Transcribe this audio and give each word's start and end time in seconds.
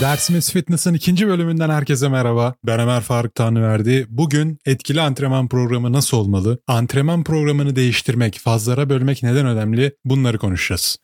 Dersimiz 0.00 0.52
Fitness'ın 0.52 0.94
ikinci 0.94 1.26
bölümünden 1.26 1.70
herkese 1.70 2.08
merhaba. 2.08 2.54
Ben 2.66 2.80
Ömer 2.80 3.00
Faruk 3.00 3.34
Tanrıverdi. 3.34 4.06
Bugün 4.08 4.58
etkili 4.66 5.00
antrenman 5.00 5.48
programı 5.48 5.92
nasıl 5.92 6.16
olmalı? 6.16 6.58
Antrenman 6.66 7.24
programını 7.24 7.76
değiştirmek, 7.76 8.38
fazlara 8.38 8.90
bölmek 8.90 9.22
neden 9.22 9.46
önemli? 9.46 9.92
Bunları 10.04 10.38
konuşacağız. 10.38 10.98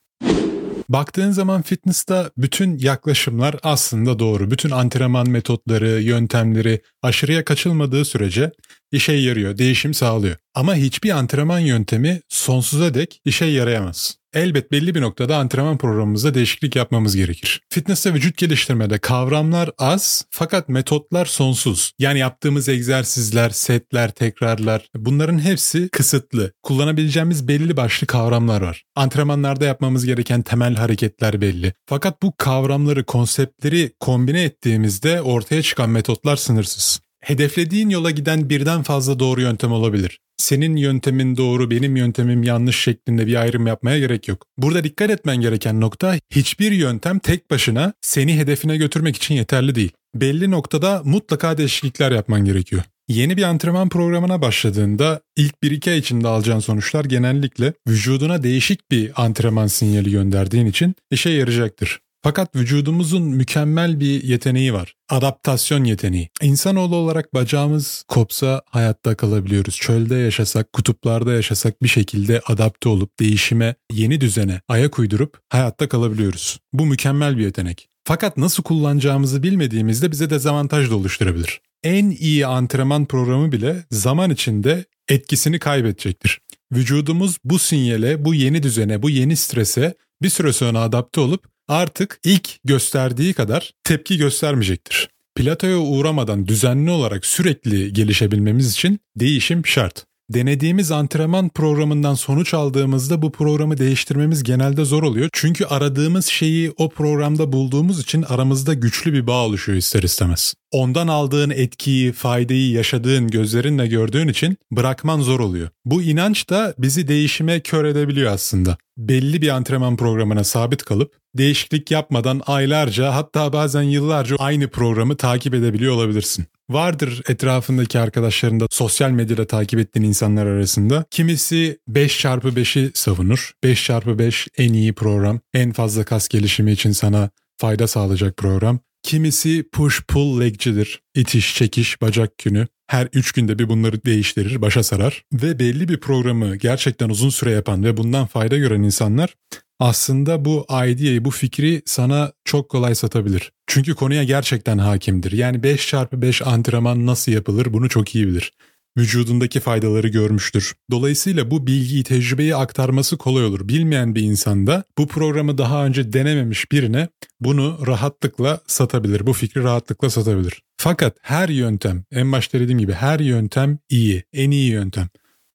Baktığın 0.89 1.31
zaman 1.31 1.61
fitness'ta 1.61 2.31
bütün 2.37 2.77
yaklaşımlar 2.77 3.55
aslında 3.63 4.19
doğru. 4.19 4.51
Bütün 4.51 4.69
antrenman 4.69 5.29
metotları, 5.29 6.01
yöntemleri 6.01 6.81
aşırıya 7.01 7.45
kaçılmadığı 7.45 8.05
sürece 8.05 8.51
işe 8.91 9.13
yarıyor, 9.13 9.57
değişim 9.57 9.93
sağlıyor. 9.93 10.35
Ama 10.53 10.75
hiçbir 10.75 11.09
antrenman 11.09 11.59
yöntemi 11.59 12.21
sonsuza 12.29 12.93
dek 12.93 13.21
işe 13.25 13.45
yarayamaz. 13.45 14.17
Elbet 14.35 14.71
belli 14.71 14.95
bir 14.95 15.01
noktada 15.01 15.37
antrenman 15.37 15.77
programımızda 15.77 16.33
değişiklik 16.33 16.75
yapmamız 16.75 17.15
gerekir. 17.15 17.61
Fitness 17.69 18.05
ve 18.05 18.13
vücut 18.13 18.37
geliştirmede 18.37 18.97
kavramlar 18.97 19.71
az 19.77 20.25
fakat 20.29 20.69
metotlar 20.69 21.25
sonsuz. 21.25 21.91
Yani 21.99 22.19
yaptığımız 22.19 22.69
egzersizler, 22.69 23.49
setler, 23.49 24.11
tekrarlar 24.11 24.87
bunların 24.95 25.39
hepsi 25.39 25.89
kısıtlı. 25.89 26.51
Kullanabileceğimiz 26.63 27.47
belli 27.47 27.77
başlı 27.77 28.07
kavramlar 28.07 28.61
var. 28.61 28.83
Antrenmanlarda 28.95 29.65
yapmamız 29.65 30.05
gereken 30.05 30.41
temel 30.41 30.75
hareketler 30.75 31.41
belli. 31.41 31.73
Fakat 31.85 32.21
bu 32.21 32.33
kavramları, 32.37 33.03
konseptleri 33.03 33.91
kombine 33.99 34.43
ettiğimizde 34.43 35.21
ortaya 35.21 35.61
çıkan 35.61 35.89
metotlar 35.89 36.35
sınırsız. 36.35 36.99
Hedeflediğin 37.19 37.89
yola 37.89 38.11
giden 38.11 38.49
birden 38.49 38.83
fazla 38.83 39.19
doğru 39.19 39.41
yöntem 39.41 39.71
olabilir. 39.71 40.19
Senin 40.37 40.75
yöntemin 40.75 41.37
doğru, 41.37 41.71
benim 41.71 41.95
yöntemim 41.95 42.43
yanlış 42.43 42.79
şeklinde 42.79 43.27
bir 43.27 43.35
ayrım 43.35 43.67
yapmaya 43.67 43.99
gerek 43.99 44.27
yok. 44.27 44.45
Burada 44.57 44.83
dikkat 44.83 45.09
etmen 45.09 45.37
gereken 45.37 45.81
nokta 45.81 46.19
hiçbir 46.31 46.71
yöntem 46.71 47.19
tek 47.19 47.51
başına 47.51 47.93
seni 48.01 48.37
hedefine 48.37 48.77
götürmek 48.77 49.15
için 49.15 49.35
yeterli 49.35 49.75
değil. 49.75 49.91
Belli 50.15 50.51
noktada 50.51 51.01
mutlaka 51.05 51.57
değişiklikler 51.57 52.11
yapman 52.11 52.45
gerekiyor. 52.45 52.83
Yeni 53.07 53.37
bir 53.37 53.43
antrenman 53.43 53.89
programına 53.89 54.41
başladığında 54.41 55.21
ilk 55.35 55.53
1-2 55.63 55.91
ay 55.91 55.97
içinde 55.97 56.27
alacağın 56.27 56.59
sonuçlar 56.59 57.05
genellikle 57.05 57.73
vücuduna 57.87 58.43
değişik 58.43 58.91
bir 58.91 59.23
antrenman 59.23 59.67
sinyali 59.67 60.11
gönderdiğin 60.11 60.65
için 60.65 60.95
işe 61.11 61.29
yarayacaktır. 61.29 61.99
Fakat 62.25 62.55
vücudumuzun 62.55 63.23
mükemmel 63.23 63.99
bir 63.99 64.23
yeteneği 64.23 64.73
var. 64.73 64.95
Adaptasyon 65.09 65.83
yeteneği. 65.83 66.29
İnsanoğlu 66.41 66.95
olarak 66.95 67.33
bacağımız 67.33 68.03
kopsa 68.07 68.61
hayatta 68.69 69.15
kalabiliyoruz. 69.15 69.75
Çölde 69.75 70.15
yaşasak, 70.15 70.73
kutuplarda 70.73 71.33
yaşasak 71.33 71.83
bir 71.83 71.87
şekilde 71.87 72.41
adapte 72.47 72.89
olup 72.89 73.19
değişime, 73.19 73.75
yeni 73.91 74.21
düzene 74.21 74.61
ayak 74.67 74.99
uydurup 74.99 75.39
hayatta 75.49 75.89
kalabiliyoruz. 75.89 76.59
Bu 76.73 76.85
mükemmel 76.85 77.37
bir 77.37 77.43
yetenek. 77.43 77.87
Fakat 78.03 78.37
nasıl 78.37 78.63
kullanacağımızı 78.63 79.43
bilmediğimizde 79.43 80.11
bize 80.11 80.29
dezavantaj 80.29 80.89
da 80.89 80.95
oluşturabilir. 80.95 81.61
En 81.83 82.09
iyi 82.09 82.47
antrenman 82.47 83.05
programı 83.05 83.51
bile 83.51 83.85
zaman 83.91 84.29
içinde 84.31 84.85
etkisini 85.09 85.59
kaybedecektir. 85.59 86.39
Vücudumuz 86.73 87.37
bu 87.43 87.59
sinyale, 87.59 88.25
bu 88.25 88.33
yeni 88.33 88.63
düzene, 88.63 89.01
bu 89.01 89.09
yeni 89.09 89.35
strese 89.35 89.95
bir 90.21 90.29
süre 90.29 90.53
sonra 90.53 90.79
adapte 90.79 91.21
olup 91.21 91.54
artık 91.67 92.19
ilk 92.23 92.59
gösterdiği 92.63 93.33
kadar 93.33 93.71
tepki 93.83 94.17
göstermeyecektir. 94.17 95.09
Platoya 95.35 95.77
uğramadan 95.77 96.47
düzenli 96.47 96.89
olarak 96.91 97.25
sürekli 97.25 97.93
gelişebilmemiz 97.93 98.71
için 98.71 98.99
değişim 99.15 99.65
şart. 99.65 100.05
Denediğimiz 100.29 100.91
antrenman 100.91 101.49
programından 101.49 102.13
sonuç 102.13 102.53
aldığımızda 102.53 103.21
bu 103.21 103.31
programı 103.31 103.77
değiştirmemiz 103.77 104.43
genelde 104.43 104.85
zor 104.85 105.03
oluyor. 105.03 105.29
Çünkü 105.33 105.65
aradığımız 105.65 106.25
şeyi 106.25 106.73
o 106.77 106.89
programda 106.89 107.51
bulduğumuz 107.51 107.99
için 107.99 108.21
aramızda 108.21 108.73
güçlü 108.73 109.13
bir 109.13 109.27
bağ 109.27 109.45
oluşuyor 109.45 109.77
ister 109.77 110.03
istemez. 110.03 110.53
Ondan 110.71 111.07
aldığın 111.07 111.49
etkiyi, 111.49 112.11
faydayı 112.11 112.71
yaşadığın, 112.71 113.27
gözlerinle 113.27 113.87
gördüğün 113.87 114.27
için 114.27 114.57
bırakman 114.71 115.21
zor 115.21 115.39
oluyor. 115.39 115.69
Bu 115.85 116.01
inanç 116.01 116.49
da 116.49 116.73
bizi 116.77 117.07
değişime 117.07 117.59
kör 117.59 117.85
edebiliyor 117.85 118.31
aslında. 118.31 118.77
Belli 118.97 119.41
bir 119.41 119.49
antrenman 119.49 119.97
programına 119.97 120.43
sabit 120.43 120.83
kalıp 120.83 121.13
değişiklik 121.37 121.91
yapmadan 121.91 122.41
aylarca 122.45 123.13
hatta 123.15 123.53
bazen 123.53 123.81
yıllarca 123.81 124.35
aynı 124.39 124.67
programı 124.67 125.17
takip 125.17 125.53
edebiliyor 125.53 125.93
olabilirsin. 125.93 126.45
Vardır 126.69 127.21
etrafındaki 127.29 127.99
arkadaşlarında 127.99 128.67
sosyal 128.71 129.11
medyada 129.11 129.47
takip 129.47 129.79
ettiğin 129.79 130.05
insanlar 130.05 130.45
arasında. 130.45 131.05
Kimisi 131.11 131.79
5x5'i 131.89 132.91
savunur. 132.93 133.51
5x5 133.63 134.47
en 134.57 134.73
iyi 134.73 134.93
program, 134.93 135.39
en 135.53 135.71
fazla 135.71 136.03
kas 136.03 136.27
gelişimi 136.27 136.71
için 136.71 136.91
sana 136.91 137.29
fayda 137.57 137.87
sağlayacak 137.87 138.37
program. 138.37 138.79
Kimisi 139.03 139.69
push 139.71 140.01
pull 140.07 140.39
legcidir. 140.39 141.01
İtiş, 141.15 141.55
çekiş, 141.55 142.01
bacak 142.01 142.37
günü. 142.37 142.67
Her 142.87 143.07
3 143.13 143.31
günde 143.31 143.59
bir 143.59 143.69
bunları 143.69 144.05
değiştirir, 144.05 144.61
başa 144.61 144.83
sarar. 144.83 145.23
Ve 145.33 145.59
belli 145.59 145.87
bir 145.87 145.99
programı 145.99 146.55
gerçekten 146.55 147.09
uzun 147.09 147.29
süre 147.29 147.51
yapan 147.51 147.83
ve 147.83 147.97
bundan 147.97 148.27
fayda 148.27 148.57
gören 148.57 148.83
insanlar 148.83 149.35
aslında 149.79 150.45
bu 150.45 150.65
ideayı, 150.69 151.25
bu 151.25 151.31
fikri 151.31 151.81
sana 151.85 152.31
çok 152.45 152.69
kolay 152.69 152.95
satabilir. 152.95 153.51
Çünkü 153.67 153.95
konuya 153.95 154.23
gerçekten 154.23 154.77
hakimdir. 154.77 155.31
Yani 155.31 155.57
5x5 155.57 156.43
antrenman 156.43 157.05
nasıl 157.05 157.31
yapılır 157.31 157.73
bunu 157.73 157.89
çok 157.89 158.15
iyi 158.15 158.27
bilir. 158.27 158.51
Vücudundaki 158.97 159.59
faydaları 159.59 160.07
görmüştür. 160.07 160.73
Dolayısıyla 160.91 161.51
bu 161.51 161.67
bilgiyi, 161.67 162.03
tecrübeyi 162.03 162.55
aktarması 162.55 163.17
kolay 163.17 163.45
olur. 163.45 163.67
Bilmeyen 163.67 164.15
bir 164.15 164.21
insanda 164.21 164.83
bu 164.97 165.07
programı 165.07 165.57
daha 165.57 165.85
önce 165.85 166.13
denememiş 166.13 166.71
birine 166.71 167.07
bunu 167.39 167.87
rahatlıkla 167.87 168.59
satabilir. 168.67 169.27
Bu 169.27 169.33
fikri 169.33 169.63
rahatlıkla 169.63 170.09
satabilir. 170.09 170.61
Fakat 170.77 171.17
her 171.21 171.49
yöntem, 171.49 172.03
en 172.11 172.31
başta 172.31 172.59
dediğim 172.59 172.79
gibi 172.79 172.93
her 172.93 173.19
yöntem 173.19 173.79
iyi, 173.89 174.23
en 174.33 174.51
iyi 174.51 174.71
yöntem. 174.71 175.07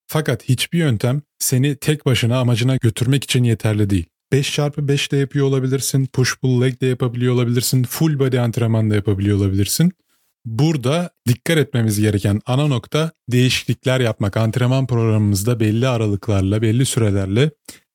Fakat 0.07 0.49
hiçbir 0.49 0.79
yöntem 0.79 1.23
seni 1.41 1.77
tek 1.77 2.07
başına 2.07 2.39
amacına 2.39 2.77
götürmek 2.77 3.25
için 3.25 3.45
yeterli 3.45 3.91
değil. 3.91 4.07
5x5 4.33 5.11
de 5.11 5.17
yapıyor 5.17 5.47
olabilirsin, 5.47 6.07
push 6.07 6.41
pull 6.41 6.63
leg 6.63 6.81
de 6.81 6.87
yapabiliyor 6.87 7.35
olabilirsin, 7.35 7.83
full 7.83 8.19
body 8.19 8.39
antrenman 8.39 8.91
da 8.91 8.95
yapabiliyor 8.95 9.39
olabilirsin. 9.39 9.93
Burada 10.45 11.11
dikkat 11.29 11.59
etmemiz 11.59 12.01
gereken 12.01 12.41
ana 12.47 12.67
nokta 12.67 13.13
değişiklikler 13.29 14.01
yapmak. 14.01 14.37
Antrenman 14.37 14.87
programımızda 14.87 15.61
belli 15.61 15.89
aralıklarla, 15.89 16.63
belli 16.63 16.87
sürelerle 16.87 17.51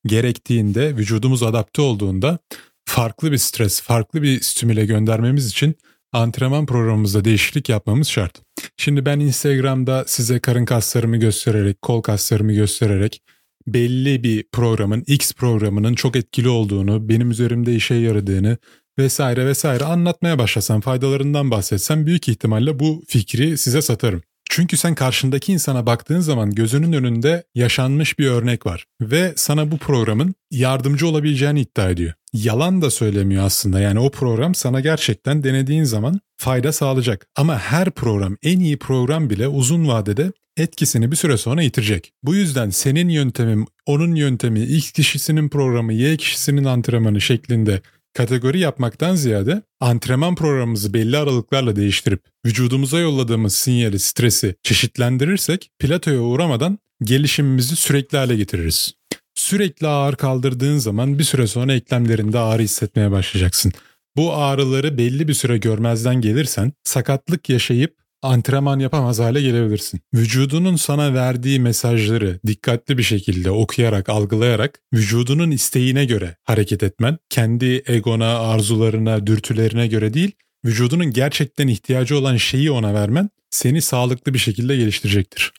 gerektiğinde, 0.06 0.96
vücudumuz 0.96 1.42
adapte 1.42 1.82
olduğunda 1.82 2.38
farklı 2.84 3.32
bir 3.32 3.38
stres, 3.38 3.80
farklı 3.80 4.22
bir 4.22 4.40
stimüle 4.40 4.86
göndermemiz 4.86 5.46
için 5.46 5.74
antrenman 6.12 6.66
programımızda 6.66 7.24
değişiklik 7.24 7.68
yapmamız 7.68 8.08
şart. 8.08 8.42
Şimdi 8.76 9.06
ben 9.06 9.20
Instagram'da 9.20 10.04
size 10.06 10.38
karın 10.38 10.64
kaslarımı 10.64 11.16
göstererek, 11.16 11.82
kol 11.82 12.02
kaslarımı 12.02 12.52
göstererek 12.52 13.22
belli 13.66 14.22
bir 14.22 14.44
programın, 14.52 15.04
X 15.06 15.32
programının 15.32 15.94
çok 15.94 16.16
etkili 16.16 16.48
olduğunu, 16.48 17.08
benim 17.08 17.30
üzerimde 17.30 17.74
işe 17.74 17.94
yaradığını 17.94 18.58
vesaire 18.98 19.46
vesaire 19.46 19.84
anlatmaya 19.84 20.38
başlasam, 20.38 20.80
faydalarından 20.80 21.50
bahsetsem 21.50 22.06
büyük 22.06 22.28
ihtimalle 22.28 22.78
bu 22.78 23.04
fikri 23.08 23.58
size 23.58 23.82
satarım. 23.82 24.22
Çünkü 24.50 24.76
sen 24.76 24.94
karşındaki 24.94 25.52
insana 25.52 25.86
baktığın 25.86 26.20
zaman 26.20 26.50
gözünün 26.50 26.92
önünde 26.92 27.44
yaşanmış 27.54 28.18
bir 28.18 28.26
örnek 28.26 28.66
var 28.66 28.84
ve 29.00 29.32
sana 29.36 29.70
bu 29.70 29.78
programın 29.78 30.34
yardımcı 30.50 31.08
olabileceğini 31.08 31.60
iddia 31.60 31.90
ediyor. 31.90 32.12
Yalan 32.32 32.82
da 32.82 32.90
söylemiyor 32.90 33.44
aslında. 33.44 33.80
Yani 33.80 33.98
o 33.98 34.10
program 34.10 34.54
sana 34.54 34.80
gerçekten 34.80 35.44
denediğin 35.44 35.84
zaman 35.84 36.20
fayda 36.36 36.72
sağlayacak. 36.72 37.26
Ama 37.36 37.58
her 37.58 37.90
program, 37.90 38.36
en 38.42 38.60
iyi 38.60 38.78
program 38.78 39.30
bile 39.30 39.48
uzun 39.48 39.88
vadede 39.88 40.32
etkisini 40.56 41.10
bir 41.10 41.16
süre 41.16 41.36
sonra 41.36 41.62
yitirecek. 41.62 42.12
Bu 42.22 42.34
yüzden 42.34 42.70
senin 42.70 43.08
yöntemin, 43.08 43.66
onun 43.86 44.14
yöntemi, 44.14 44.62
X 44.62 44.90
kişisinin 44.90 45.48
programı, 45.48 45.92
Y 45.92 46.16
kişisinin 46.16 46.64
antrenmanı 46.64 47.20
şeklinde 47.20 47.80
kategori 48.14 48.58
yapmaktan 48.58 49.14
ziyade 49.14 49.62
antrenman 49.80 50.34
programımızı 50.34 50.94
belli 50.94 51.16
aralıklarla 51.16 51.76
değiştirip 51.76 52.20
vücudumuza 52.46 52.98
yolladığımız 52.98 53.54
sinyali, 53.54 53.98
stresi 53.98 54.54
çeşitlendirirsek 54.62 55.70
platoya 55.78 56.20
uğramadan 56.20 56.78
gelişimimizi 57.02 57.76
sürekli 57.76 58.18
hale 58.18 58.36
getiririz. 58.36 58.94
Sürekli 59.34 59.86
ağır 59.86 60.16
kaldırdığın 60.16 60.78
zaman 60.78 61.18
bir 61.18 61.24
süre 61.24 61.46
sonra 61.46 61.74
eklemlerinde 61.74 62.38
ağrı 62.38 62.62
hissetmeye 62.62 63.10
başlayacaksın. 63.10 63.72
Bu 64.16 64.34
ağrıları 64.34 64.98
belli 64.98 65.28
bir 65.28 65.34
süre 65.34 65.58
görmezden 65.58 66.20
gelirsen 66.20 66.72
sakatlık 66.84 67.48
yaşayıp 67.48 68.05
antrenman 68.22 68.78
yapamaz 68.78 69.18
hale 69.18 69.42
gelebilirsin. 69.42 70.00
Vücudunun 70.14 70.76
sana 70.76 71.14
verdiği 71.14 71.60
mesajları 71.60 72.40
dikkatli 72.46 72.98
bir 72.98 73.02
şekilde 73.02 73.50
okuyarak, 73.50 74.08
algılayarak 74.08 74.80
vücudunun 74.94 75.50
isteğine 75.50 76.04
göre 76.04 76.36
hareket 76.44 76.82
etmen, 76.82 77.18
kendi 77.30 77.82
egona, 77.86 78.38
arzularına, 78.38 79.26
dürtülerine 79.26 79.86
göre 79.86 80.14
değil, 80.14 80.32
vücudunun 80.64 81.10
gerçekten 81.10 81.68
ihtiyacı 81.68 82.18
olan 82.18 82.36
şeyi 82.36 82.70
ona 82.70 82.94
vermen 82.94 83.30
seni 83.50 83.82
sağlıklı 83.82 84.34
bir 84.34 84.38
şekilde 84.38 84.76
geliştirecektir. 84.76 85.52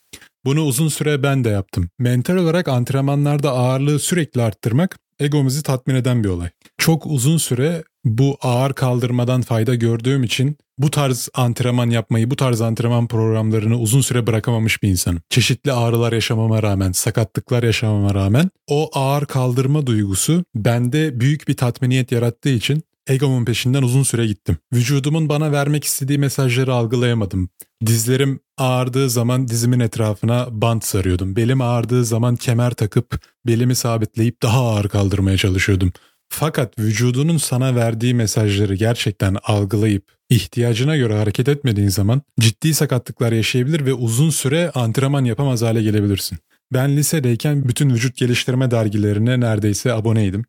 Bunu 0.44 0.62
uzun 0.62 0.88
süre 0.88 1.22
ben 1.22 1.44
de 1.44 1.48
yaptım. 1.48 1.90
Mental 1.98 2.36
olarak 2.36 2.68
antrenmanlarda 2.68 3.50
ağırlığı 3.50 3.98
sürekli 3.98 4.42
arttırmak 4.42 4.98
egomuzu 5.20 5.62
tatmin 5.62 5.94
eden 5.94 6.24
bir 6.24 6.28
olay. 6.28 6.50
çok 6.78 7.06
uzun 7.06 7.36
süre 7.36 7.84
bu 8.04 8.38
ağır 8.40 8.72
kaldırmadan 8.72 9.42
fayda 9.42 9.74
gördüğüm 9.74 10.24
için 10.24 10.56
bu 10.78 10.90
tarz 10.90 11.28
antrenman 11.34 11.90
yapmayı, 11.90 12.30
bu 12.30 12.36
tarz 12.36 12.60
antrenman 12.60 13.08
programlarını 13.08 13.78
uzun 13.78 14.00
süre 14.00 14.26
bırakamamış 14.26 14.82
bir 14.82 14.88
insanım. 14.88 15.22
Çeşitli 15.30 15.72
ağrılar 15.72 16.12
yaşamama 16.12 16.62
rağmen, 16.62 16.92
sakatlıklar 16.92 17.62
yaşamama 17.62 18.14
rağmen 18.14 18.50
o 18.66 18.90
ağır 18.92 19.26
kaldırma 19.26 19.86
duygusu 19.86 20.44
bende 20.54 21.20
büyük 21.20 21.48
bir 21.48 21.56
tatminiyet 21.56 22.12
yarattığı 22.12 22.48
için 22.48 22.82
egomun 23.08 23.44
peşinden 23.44 23.82
uzun 23.82 24.02
süre 24.02 24.26
gittim. 24.26 24.56
Vücudumun 24.72 25.28
bana 25.28 25.52
vermek 25.52 25.84
istediği 25.84 26.18
mesajları 26.18 26.74
algılayamadım. 26.74 27.48
Dizlerim 27.86 28.40
ağrıdığı 28.58 29.10
zaman 29.10 29.48
dizimin 29.48 29.80
etrafına 29.80 30.48
bant 30.50 30.84
sarıyordum. 30.84 31.36
Belim 31.36 31.60
ağrıdığı 31.60 32.04
zaman 32.04 32.36
kemer 32.36 32.70
takıp 32.70 33.20
belimi 33.46 33.74
sabitleyip 33.74 34.42
daha 34.42 34.60
ağır 34.60 34.88
kaldırmaya 34.88 35.36
çalışıyordum. 35.36 35.92
Fakat 36.28 36.78
vücudunun 36.78 37.36
sana 37.36 37.74
verdiği 37.74 38.14
mesajları 38.14 38.74
gerçekten 38.74 39.36
algılayıp 39.42 40.04
ihtiyacına 40.30 40.96
göre 40.96 41.18
hareket 41.18 41.48
etmediğin 41.48 41.88
zaman 41.88 42.22
ciddi 42.40 42.74
sakatlıklar 42.74 43.32
yaşayabilir 43.32 43.86
ve 43.86 43.94
uzun 43.94 44.30
süre 44.30 44.70
antrenman 44.74 45.24
yapamaz 45.24 45.62
hale 45.62 45.82
gelebilirsin. 45.82 46.38
Ben 46.72 46.96
lisedeyken 46.96 47.68
bütün 47.68 47.90
vücut 47.90 48.16
geliştirme 48.16 48.70
dergilerine 48.70 49.40
neredeyse 49.40 49.92
aboneydim. 49.92 50.44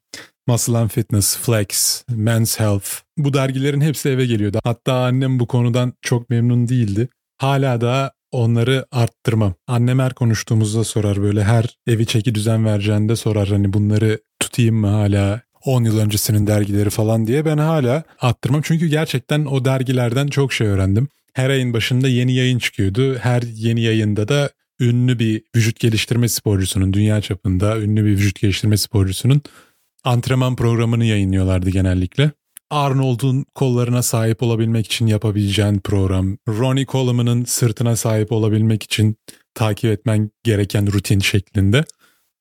Muscle 0.48 0.78
and 0.78 0.90
Fitness, 0.90 1.38
Flex, 1.38 2.04
Men's 2.10 2.60
Health 2.60 2.90
bu 3.18 3.34
dergilerin 3.34 3.82
hepsi 3.82 4.10
eve 4.10 4.26
geliyordu. 4.26 4.60
Hatta 4.64 4.94
annem 4.94 5.40
bu 5.40 5.48
konudan 5.48 5.94
çok 6.02 6.30
memnun 6.30 6.68
değildi. 6.68 7.08
Hala 7.38 7.82
da 7.82 8.14
onları 8.32 8.86
arttırmam. 8.92 9.54
Annem 9.68 10.00
her 10.00 10.14
konuştuğumuzda 10.14 10.84
sorar 10.84 11.22
böyle 11.22 11.44
her 11.44 11.78
evi 11.88 12.06
çeki 12.06 12.36
düzen 12.36 12.66
vereceğinde 12.66 13.16
sorar 13.16 13.48
hani 13.48 13.74
bunları 13.74 14.20
tutayım 14.40 14.76
mı 14.76 14.88
hala 14.88 15.42
10 15.66 15.84
yıl 15.84 16.00
öncesinin 16.00 16.48
dergileri 16.48 16.90
falan 16.90 17.28
diye 17.28 17.46
ben 17.46 17.58
hala 17.58 18.04
arttırmam. 18.20 18.62
Çünkü 18.62 18.88
gerçekten 18.88 19.46
o 19.46 19.66
dergilerden 19.66 20.28
çok 20.28 20.54
şey 20.54 20.68
öğrendim. 20.68 21.08
Her 21.34 21.50
ayın 21.50 21.74
başında 21.74 22.08
yeni 22.08 22.34
yayın 22.34 22.60
çıkıyordu. 22.60 23.18
Her 23.18 23.42
yeni 23.42 23.82
yayında 23.82 24.28
da 24.28 24.50
ünlü 24.80 25.20
bir 25.20 25.44
vücut 25.56 25.80
geliştirme 25.80 26.30
sporcusunun, 26.30 26.94
dünya 26.94 27.22
çapında 27.22 27.80
ünlü 27.80 28.06
bir 28.06 28.12
vücut 28.12 28.42
geliştirme 28.42 28.78
sporcusunun 28.78 29.42
antrenman 30.04 30.56
programını 30.56 31.06
yayınlıyorlardı 31.06 31.70
genellikle. 31.70 32.32
Arnold'un 32.70 33.46
kollarına 33.56 34.02
sahip 34.02 34.44
olabilmek 34.44 34.86
için 34.86 35.08
yapabileceğin 35.08 35.80
program, 35.80 36.38
Ronnie 36.48 36.86
Coleman'ın 36.86 37.46
sırtına 37.46 37.96
sahip 37.96 38.32
olabilmek 38.32 38.84
için 38.84 39.16
takip 39.54 39.92
etmen 39.92 40.32
gereken 40.44 40.92
rutin 40.92 41.20
şeklinde. 41.20 41.84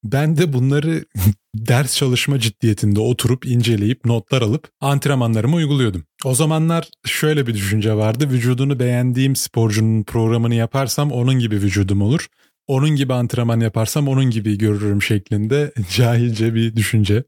Ben 0.04 0.36
de 0.36 0.52
bunları 0.52 1.04
ders 1.54 1.96
çalışma 1.96 2.38
ciddiyetinde 2.38 3.00
oturup 3.00 3.46
inceleyip 3.46 4.04
notlar 4.04 4.42
alıp 4.42 4.68
antrenmanlarımı 4.80 5.56
uyguluyordum. 5.56 6.04
O 6.24 6.34
zamanlar 6.34 6.88
şöyle 7.06 7.46
bir 7.46 7.54
düşünce 7.54 7.94
vardı. 7.94 8.30
Vücudunu 8.30 8.78
beğendiğim 8.78 9.36
sporcunun 9.36 10.02
programını 10.02 10.54
yaparsam 10.54 11.12
onun 11.12 11.38
gibi 11.38 11.56
vücudum 11.56 12.02
olur. 12.02 12.26
Onun 12.66 12.90
gibi 12.90 13.14
antrenman 13.14 13.60
yaparsam 13.60 14.08
onun 14.08 14.24
gibi 14.30 14.58
görürüm 14.58 15.02
şeklinde 15.02 15.72
cahilce 15.96 16.54
bir 16.54 16.76
düşünce. 16.76 17.24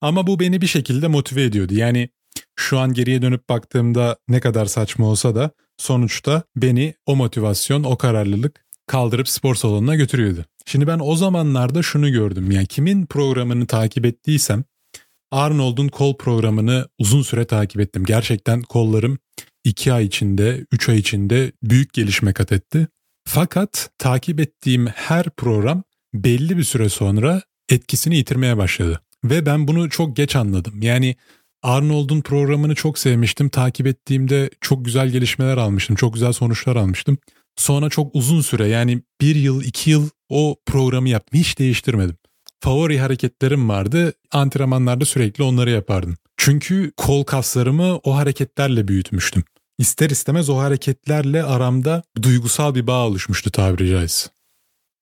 Ama 0.00 0.26
bu 0.26 0.40
beni 0.40 0.60
bir 0.60 0.66
şekilde 0.66 1.08
motive 1.08 1.42
ediyordu. 1.42 1.74
Yani 1.74 2.08
şu 2.56 2.78
an 2.78 2.92
geriye 2.92 3.22
dönüp 3.22 3.48
baktığımda 3.48 4.16
ne 4.28 4.40
kadar 4.40 4.66
saçma 4.66 5.06
olsa 5.06 5.34
da 5.34 5.50
sonuçta 5.78 6.42
beni 6.56 6.94
o 7.06 7.16
motivasyon, 7.16 7.84
o 7.84 7.96
kararlılık 7.96 8.66
kaldırıp 8.86 9.28
spor 9.28 9.54
salonuna 9.54 9.94
götürüyordu. 9.94 10.44
Şimdi 10.68 10.86
ben 10.86 10.98
o 11.02 11.16
zamanlarda 11.16 11.82
şunu 11.82 12.12
gördüm. 12.12 12.50
Yani 12.50 12.66
kimin 12.66 13.06
programını 13.06 13.66
takip 13.66 14.06
ettiysem 14.06 14.64
Arnold'un 15.30 15.88
kol 15.88 16.16
programını 16.16 16.88
uzun 16.98 17.22
süre 17.22 17.44
takip 17.44 17.80
ettim. 17.80 18.04
Gerçekten 18.04 18.62
kollarım 18.62 19.18
2 19.64 19.92
ay 19.92 20.04
içinde, 20.04 20.66
3 20.72 20.88
ay 20.88 20.98
içinde 20.98 21.52
büyük 21.62 21.92
gelişme 21.92 22.32
kat 22.32 22.52
etti. 22.52 22.88
Fakat 23.28 23.90
takip 23.98 24.40
ettiğim 24.40 24.86
her 24.86 25.30
program 25.30 25.82
belli 26.14 26.58
bir 26.58 26.64
süre 26.64 26.88
sonra 26.88 27.42
etkisini 27.68 28.16
yitirmeye 28.16 28.56
başladı. 28.56 29.00
Ve 29.24 29.46
ben 29.46 29.68
bunu 29.68 29.90
çok 29.90 30.16
geç 30.16 30.36
anladım. 30.36 30.82
Yani 30.82 31.16
Arnold'un 31.62 32.20
programını 32.20 32.74
çok 32.74 32.98
sevmiştim. 32.98 33.48
Takip 33.48 33.86
ettiğimde 33.86 34.50
çok 34.60 34.84
güzel 34.84 35.08
gelişmeler 35.08 35.56
almıştım. 35.56 35.96
Çok 35.96 36.14
güzel 36.14 36.32
sonuçlar 36.32 36.76
almıştım. 36.76 37.18
Sonra 37.56 37.90
çok 37.90 38.14
uzun 38.14 38.40
süre 38.40 38.68
yani 38.68 39.02
bir 39.20 39.36
yıl 39.36 39.62
iki 39.62 39.90
yıl 39.90 40.08
o 40.28 40.56
programı 40.66 41.08
yaptım. 41.08 41.40
Hiç 41.40 41.58
değiştirmedim. 41.58 42.16
Favori 42.60 42.98
hareketlerim 42.98 43.68
vardı. 43.68 44.12
Antrenmanlarda 44.32 45.04
sürekli 45.04 45.44
onları 45.44 45.70
yapardım. 45.70 46.16
Çünkü 46.36 46.92
kol 46.96 47.24
kaslarımı 47.24 47.96
o 48.04 48.16
hareketlerle 48.16 48.88
büyütmüştüm. 48.88 49.44
İster 49.78 50.10
istemez 50.10 50.48
o 50.48 50.58
hareketlerle 50.58 51.44
aramda 51.44 52.02
duygusal 52.22 52.74
bir 52.74 52.86
bağ 52.86 53.06
oluşmuştu 53.06 53.50
tabiri 53.50 53.90
caizse. 53.90 54.28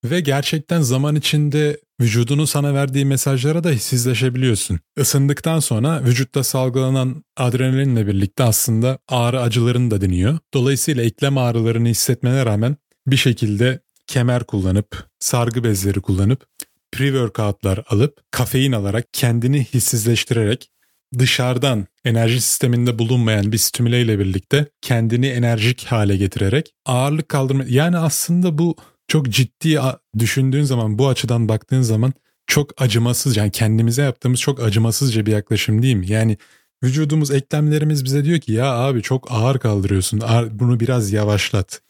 Ve 0.04 0.20
gerçekten 0.20 0.80
zaman 0.80 1.16
içinde 1.16 1.80
vücudunun 2.00 2.44
sana 2.44 2.74
verdiği 2.74 3.04
mesajlara 3.04 3.64
da 3.64 3.70
hissizleşebiliyorsun. 3.70 4.80
Isındıktan 4.98 5.58
sonra 5.58 6.04
vücutta 6.04 6.44
salgılanan 6.44 7.24
adrenalinle 7.36 8.06
birlikte 8.06 8.42
aslında 8.42 8.98
ağrı 9.08 9.40
acıların 9.40 9.90
da 9.90 10.00
diniyor. 10.00 10.38
Dolayısıyla 10.54 11.02
eklem 11.02 11.38
ağrılarını 11.38 11.88
hissetmene 11.88 12.46
rağmen 12.46 12.76
bir 13.06 13.16
şekilde 13.16 13.80
kemer 14.06 14.44
kullanıp, 14.44 15.06
sargı 15.18 15.64
bezleri 15.64 16.00
kullanıp, 16.00 16.46
pre-workoutlar 16.92 17.84
alıp, 17.88 18.20
kafein 18.30 18.72
alarak, 18.72 19.04
kendini 19.12 19.64
hissizleştirerek 19.64 20.70
dışarıdan 21.18 21.86
enerji 22.04 22.40
sisteminde 22.40 22.98
bulunmayan 22.98 23.52
bir 23.52 23.58
stimüle 23.58 24.02
ile 24.02 24.18
birlikte 24.18 24.66
kendini 24.82 25.26
enerjik 25.26 25.84
hale 25.84 26.16
getirerek 26.16 26.70
ağırlık 26.86 27.28
kaldırma 27.28 27.64
yani 27.68 27.98
aslında 27.98 28.58
bu 28.58 28.76
çok 29.08 29.28
ciddi 29.28 29.78
düşündüğün 30.18 30.62
zaman 30.62 30.98
bu 30.98 31.08
açıdan 31.08 31.48
baktığın 31.48 31.82
zaman 31.82 32.12
çok 32.46 32.82
acımasız 32.82 33.36
yani 33.36 33.50
kendimize 33.50 34.02
yaptığımız 34.02 34.40
çok 34.40 34.62
acımasızca 34.62 35.26
bir 35.26 35.32
yaklaşım 35.32 35.82
değil 35.82 35.96
mi? 35.96 36.10
Yani 36.10 36.38
vücudumuz 36.84 37.30
eklemlerimiz 37.30 38.04
bize 38.04 38.24
diyor 38.24 38.38
ki 38.38 38.52
ya 38.52 38.72
abi 38.72 39.02
çok 39.02 39.32
ağır 39.32 39.58
kaldırıyorsun 39.58 40.20
bunu 40.50 40.80
biraz 40.80 41.12
yavaşlat. 41.12 41.80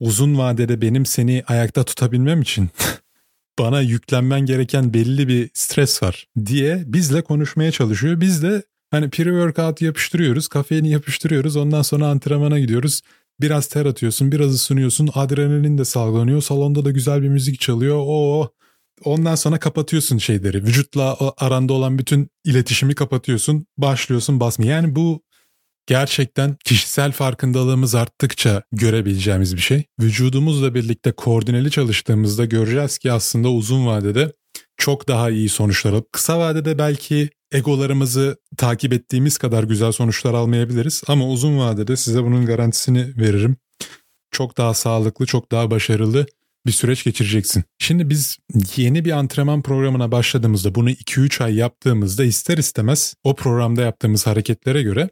Uzun 0.00 0.38
vadede 0.38 0.80
benim 0.80 1.06
seni 1.06 1.44
ayakta 1.46 1.84
tutabilmem 1.84 2.42
için 2.42 2.68
bana 3.58 3.80
yüklenmen 3.80 4.40
gereken 4.40 4.94
belli 4.94 5.28
bir 5.28 5.50
stres 5.54 6.02
var 6.02 6.28
diye 6.46 6.82
bizle 6.86 7.22
konuşmaya 7.22 7.72
çalışıyor. 7.72 8.20
Biz 8.20 8.42
de 8.42 8.62
hani 8.90 9.06
pre-workout 9.06 9.84
yapıştırıyoruz, 9.84 10.48
kafeini 10.48 10.90
yapıştırıyoruz 10.90 11.56
ondan 11.56 11.82
sonra 11.82 12.06
antrenmana 12.06 12.58
gidiyoruz. 12.58 13.02
Biraz 13.40 13.66
ter 13.66 13.86
atıyorsun, 13.86 14.32
biraz 14.32 14.54
ısınıyorsun, 14.54 15.10
adrenalin 15.14 15.78
de 15.78 15.84
salgılanıyor. 15.84 16.42
Salonda 16.42 16.84
da 16.84 16.90
güzel 16.90 17.22
bir 17.22 17.28
müzik 17.28 17.60
çalıyor. 17.60 17.96
Oo. 17.96 18.48
Ondan 19.04 19.34
sonra 19.34 19.58
kapatıyorsun 19.58 20.18
şeyleri. 20.18 20.64
Vücutla 20.64 21.16
aranda 21.36 21.72
olan 21.72 21.98
bütün 21.98 22.30
iletişimi 22.44 22.94
kapatıyorsun. 22.94 23.66
Başlıyorsun 23.78 24.40
basmaya. 24.40 24.72
Yani 24.72 24.96
bu 24.96 25.22
gerçekten 25.86 26.56
kişisel 26.64 27.12
farkındalığımız 27.12 27.94
arttıkça 27.94 28.62
görebileceğimiz 28.72 29.56
bir 29.56 29.60
şey. 29.60 29.84
Vücudumuzla 30.00 30.74
birlikte 30.74 31.12
koordineli 31.12 31.70
çalıştığımızda 31.70 32.44
göreceğiz 32.44 32.98
ki 32.98 33.12
aslında 33.12 33.50
uzun 33.50 33.86
vadede 33.86 34.32
çok 34.76 35.08
daha 35.08 35.30
iyi 35.30 35.48
sonuçlar 35.48 35.92
alıp 35.92 36.12
kısa 36.12 36.38
vadede 36.38 36.78
belki 36.78 37.30
egolarımızı 37.52 38.36
takip 38.56 38.92
ettiğimiz 38.92 39.38
kadar 39.38 39.64
güzel 39.64 39.92
sonuçlar 39.92 40.34
almayabiliriz 40.34 41.02
ama 41.06 41.28
uzun 41.28 41.58
vadede 41.58 41.96
size 41.96 42.22
bunun 42.22 42.46
garantisini 42.46 43.12
veririm. 43.16 43.56
Çok 44.30 44.58
daha 44.58 44.74
sağlıklı, 44.74 45.26
çok 45.26 45.52
daha 45.52 45.70
başarılı 45.70 46.26
bir 46.66 46.72
süreç 46.72 47.04
geçireceksin. 47.04 47.64
Şimdi 47.78 48.10
biz 48.10 48.38
yeni 48.76 49.04
bir 49.04 49.10
antrenman 49.10 49.62
programına 49.62 50.12
başladığımızda 50.12 50.74
bunu 50.74 50.90
2-3 50.90 51.44
ay 51.44 51.54
yaptığımızda 51.54 52.24
ister 52.24 52.58
istemez 52.58 53.14
o 53.24 53.34
programda 53.34 53.82
yaptığımız 53.82 54.26
hareketlere 54.26 54.82
göre 54.82 55.10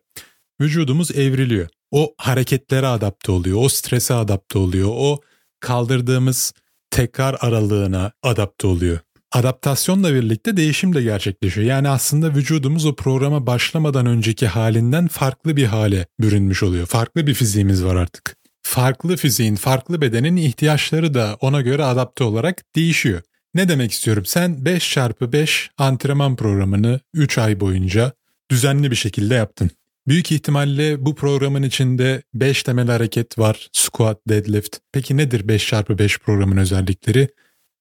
vücudumuz 0.60 1.10
evriliyor. 1.10 1.68
O 1.90 2.14
hareketlere 2.18 2.86
adapte 2.86 3.32
oluyor, 3.32 3.58
o 3.60 3.68
strese 3.68 4.14
adapte 4.14 4.58
oluyor, 4.58 4.88
o 4.92 5.20
kaldırdığımız 5.60 6.52
tekrar 6.90 7.36
aralığına 7.40 8.12
adapte 8.22 8.66
oluyor 8.66 8.98
adaptasyonla 9.32 10.14
birlikte 10.14 10.56
değişim 10.56 10.94
de 10.94 11.02
gerçekleşiyor. 11.02 11.66
Yani 11.66 11.88
aslında 11.88 12.34
vücudumuz 12.34 12.86
o 12.86 12.96
programa 12.96 13.46
başlamadan 13.46 14.06
önceki 14.06 14.46
halinden 14.46 15.08
farklı 15.08 15.56
bir 15.56 15.64
hale 15.64 16.06
bürünmüş 16.20 16.62
oluyor. 16.62 16.86
Farklı 16.86 17.26
bir 17.26 17.34
fiziğimiz 17.34 17.84
var 17.84 17.96
artık. 17.96 18.36
Farklı 18.62 19.16
fiziğin, 19.16 19.56
farklı 19.56 20.00
bedenin 20.00 20.36
ihtiyaçları 20.36 21.14
da 21.14 21.36
ona 21.40 21.60
göre 21.60 21.84
adapte 21.84 22.24
olarak 22.24 22.62
değişiyor. 22.76 23.22
Ne 23.54 23.68
demek 23.68 23.92
istiyorum? 23.92 24.26
Sen 24.26 24.64
5 24.64 24.90
çarpı 24.90 25.32
5 25.32 25.70
antrenman 25.78 26.36
programını 26.36 27.00
3 27.14 27.38
ay 27.38 27.60
boyunca 27.60 28.12
düzenli 28.50 28.90
bir 28.90 28.96
şekilde 28.96 29.34
yaptın. 29.34 29.70
Büyük 30.08 30.32
ihtimalle 30.32 31.06
bu 31.06 31.14
programın 31.14 31.62
içinde 31.62 32.22
5 32.34 32.62
temel 32.62 32.86
hareket 32.86 33.38
var. 33.38 33.68
Squat, 33.72 34.18
deadlift. 34.28 34.76
Peki 34.92 35.16
nedir 35.16 35.48
5 35.48 35.66
çarpı 35.66 35.98
5 35.98 36.18
programın 36.18 36.56
özellikleri? 36.56 37.28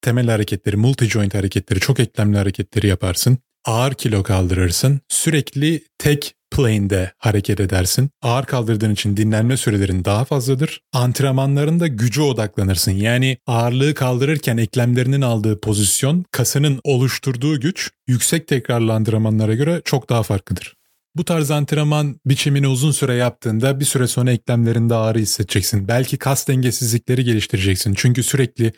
Temel 0.01 0.27
hareketleri, 0.29 0.77
multi 0.77 1.05
joint 1.05 1.33
hareketleri, 1.33 1.79
çok 1.79 1.99
eklemli 1.99 2.37
hareketleri 2.37 2.87
yaparsın. 2.87 3.37
ağır 3.65 3.93
kilo 3.93 4.23
kaldırırsın. 4.23 5.01
Sürekli 5.09 5.83
tek 5.97 6.33
plane'de 6.51 7.13
hareket 7.17 7.59
edersin. 7.59 8.09
Ağır 8.21 8.45
kaldırdığın 8.45 8.93
için 8.93 9.17
dinlenme 9.17 9.57
sürelerin 9.57 10.05
daha 10.05 10.25
fazladır. 10.25 10.81
Antrenmanlarında 10.93 11.87
gücü 11.87 12.21
odaklanırsın. 12.21 12.91
Yani 12.91 13.37
ağırlığı 13.47 13.93
kaldırırken 13.93 14.57
eklemlerinin 14.57 15.21
aldığı 15.21 15.61
pozisyon, 15.61 16.25
kasının 16.31 16.79
oluşturduğu 16.83 17.59
güç 17.59 17.91
yüksek 18.07 18.47
tekrarlı 18.47 18.93
antrenmanlara 18.93 19.53
göre 19.55 19.81
çok 19.85 20.09
daha 20.09 20.23
farklıdır. 20.23 20.77
Bu 21.15 21.25
tarz 21.25 21.51
antrenman 21.51 22.19
biçimini 22.25 22.67
uzun 22.67 22.91
süre 22.91 23.13
yaptığında 23.13 23.79
bir 23.79 23.85
süre 23.85 24.07
sonra 24.07 24.31
eklemlerinde 24.31 24.95
ağrı 24.95 25.19
hissedeceksin. 25.19 25.87
Belki 25.87 26.17
kas 26.17 26.47
dengesizlikleri 26.47 27.23
geliştireceksin. 27.23 27.93
Çünkü 27.97 28.23
sürekli 28.23 28.73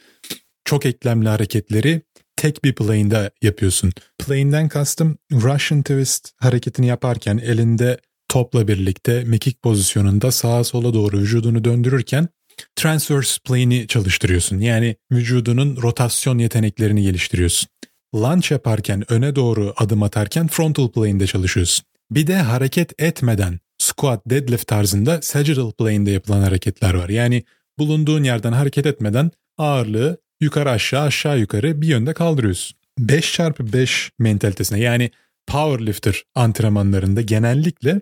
çok 0.70 0.86
eklemli 0.86 1.30
hareketleri 1.30 2.02
tek 2.36 2.64
bir 2.64 2.76
plane'de 2.76 3.32
yapıyorsun. 3.42 3.92
Plane'den 4.20 4.70
kastım 4.70 5.18
Russian 5.32 5.82
twist 5.82 6.32
hareketini 6.38 6.88
yaparken 6.88 7.38
elinde 7.38 7.98
topla 8.28 8.68
birlikte 8.68 9.24
mekik 9.24 9.62
pozisyonunda 9.64 10.32
sağa 10.32 10.64
sola 10.64 10.94
doğru 10.94 11.18
vücudunu 11.18 11.64
döndürürken 11.64 12.28
transverse 12.76 13.40
plane'i 13.46 13.88
çalıştırıyorsun. 13.88 14.60
Yani 14.60 14.96
vücudunun 15.12 15.82
rotasyon 15.82 16.38
yeteneklerini 16.38 17.04
geliştiriyorsun. 17.04 17.70
Lunge 18.16 18.48
yaparken 18.50 19.12
öne 19.12 19.36
doğru 19.36 19.74
adım 19.78 20.04
atarken 20.04 20.48
frontal 20.48 20.88
plane'de 20.88 21.28
çalışıyorsun. 21.28 21.86
Bir 22.12 22.28
de 22.28 22.38
hareket 22.38 23.02
etmeden 23.02 23.60
squat, 23.78 24.22
deadlift 24.26 24.68
tarzında 24.68 25.22
sagittal 25.22 25.72
plane'de 25.72 26.12
yapılan 26.12 26.42
hareketler 26.42 26.94
var. 26.94 27.10
Yani 27.10 27.44
bulunduğun 27.80 28.24
yerden 28.24 28.52
hareket 28.52 28.86
etmeden 28.86 29.32
ağırlığı 29.58 30.18
yukarı 30.41 30.72
aşağı 30.72 31.03
aşağı 31.03 31.39
yukarı 31.39 31.81
bir 31.81 31.88
yönde 31.88 32.13
kaldırıyorsun. 32.13 32.77
5 33.00 33.34
çarpı 33.34 33.74
5 33.74 34.12
mentalitesine 34.19 34.79
yani 34.79 35.12
powerlifter 35.48 36.24
antrenmanlarında 36.36 37.22
genellikle 37.22 38.01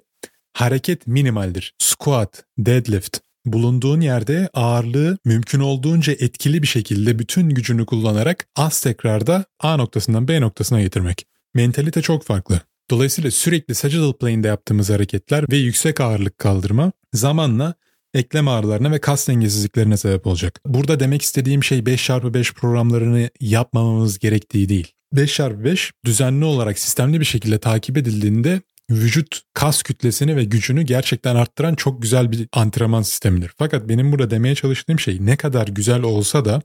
hareket 0.54 1.08
minimaldir. 1.08 1.74
Squat, 1.80 2.44
deadlift, 2.58 3.18
bulunduğun 3.46 4.02
yerde 4.02 4.50
ağırlığı 4.54 5.18
mümkün 5.26 5.60
olduğunca 5.60 6.14
etkili 6.14 6.62
bir 6.62 6.68
şekilde 6.68 7.20
bütün 7.20 7.50
gücünü 7.50 7.86
kullanarak 7.86 8.48
az 8.56 8.82
tekrarda 8.82 9.46
A 9.60 9.78
noktasından 9.78 10.28
B 10.28 10.42
noktasına 10.42 10.82
getirmek. 10.82 11.28
Mentalite 11.54 12.02
çok 12.02 12.24
farklı. 12.24 12.62
Dolayısıyla 12.90 13.32
sürekli 13.32 13.76
sagittal 13.76 14.14
plane'de 14.14 14.48
yaptığımız 14.48 14.90
hareketler 14.90 15.46
ve 15.52 15.58
yüksek 15.58 16.02
ağırlık 16.02 16.38
kaldırma 16.38 16.92
zamanla 17.14 17.74
eklem 18.18 18.48
ağrılarına 18.48 18.92
ve 18.92 19.00
kas 19.00 19.28
dengesizliklerine 19.28 19.98
sebep 19.98 20.28
olacak. 20.28 20.60
Burada 20.66 21.00
demek 21.00 21.22
istediğim 21.22 21.64
şey 21.64 21.80
5x5 21.80 22.54
programlarını 22.54 23.30
yapmamamız 23.40 24.20
gerektiği 24.20 24.70
değil. 24.70 24.92
5x5 25.16 25.92
düzenli 26.06 26.46
olarak 26.46 26.80
sistemli 26.80 27.20
bir 27.20 27.26
şekilde 27.26 27.60
takip 27.60 27.98
edildiğinde 27.98 28.62
vücut 28.92 29.42
kas 29.54 29.84
kütlesini 29.84 30.36
ve 30.36 30.44
gücünü 30.44 30.82
gerçekten 30.82 31.36
arttıran 31.36 31.76
çok 31.76 32.02
güzel 32.02 32.32
bir 32.32 32.48
antrenman 32.54 33.02
sistemidir. 33.02 33.52
Fakat 33.58 33.90
benim 33.90 34.12
burada 34.12 34.30
demeye 34.30 34.56
çalıştığım 34.56 35.00
şey 35.00 35.18
ne 35.22 35.36
kadar 35.36 35.68
güzel 35.68 36.02
olsa 36.02 36.46
da 36.46 36.62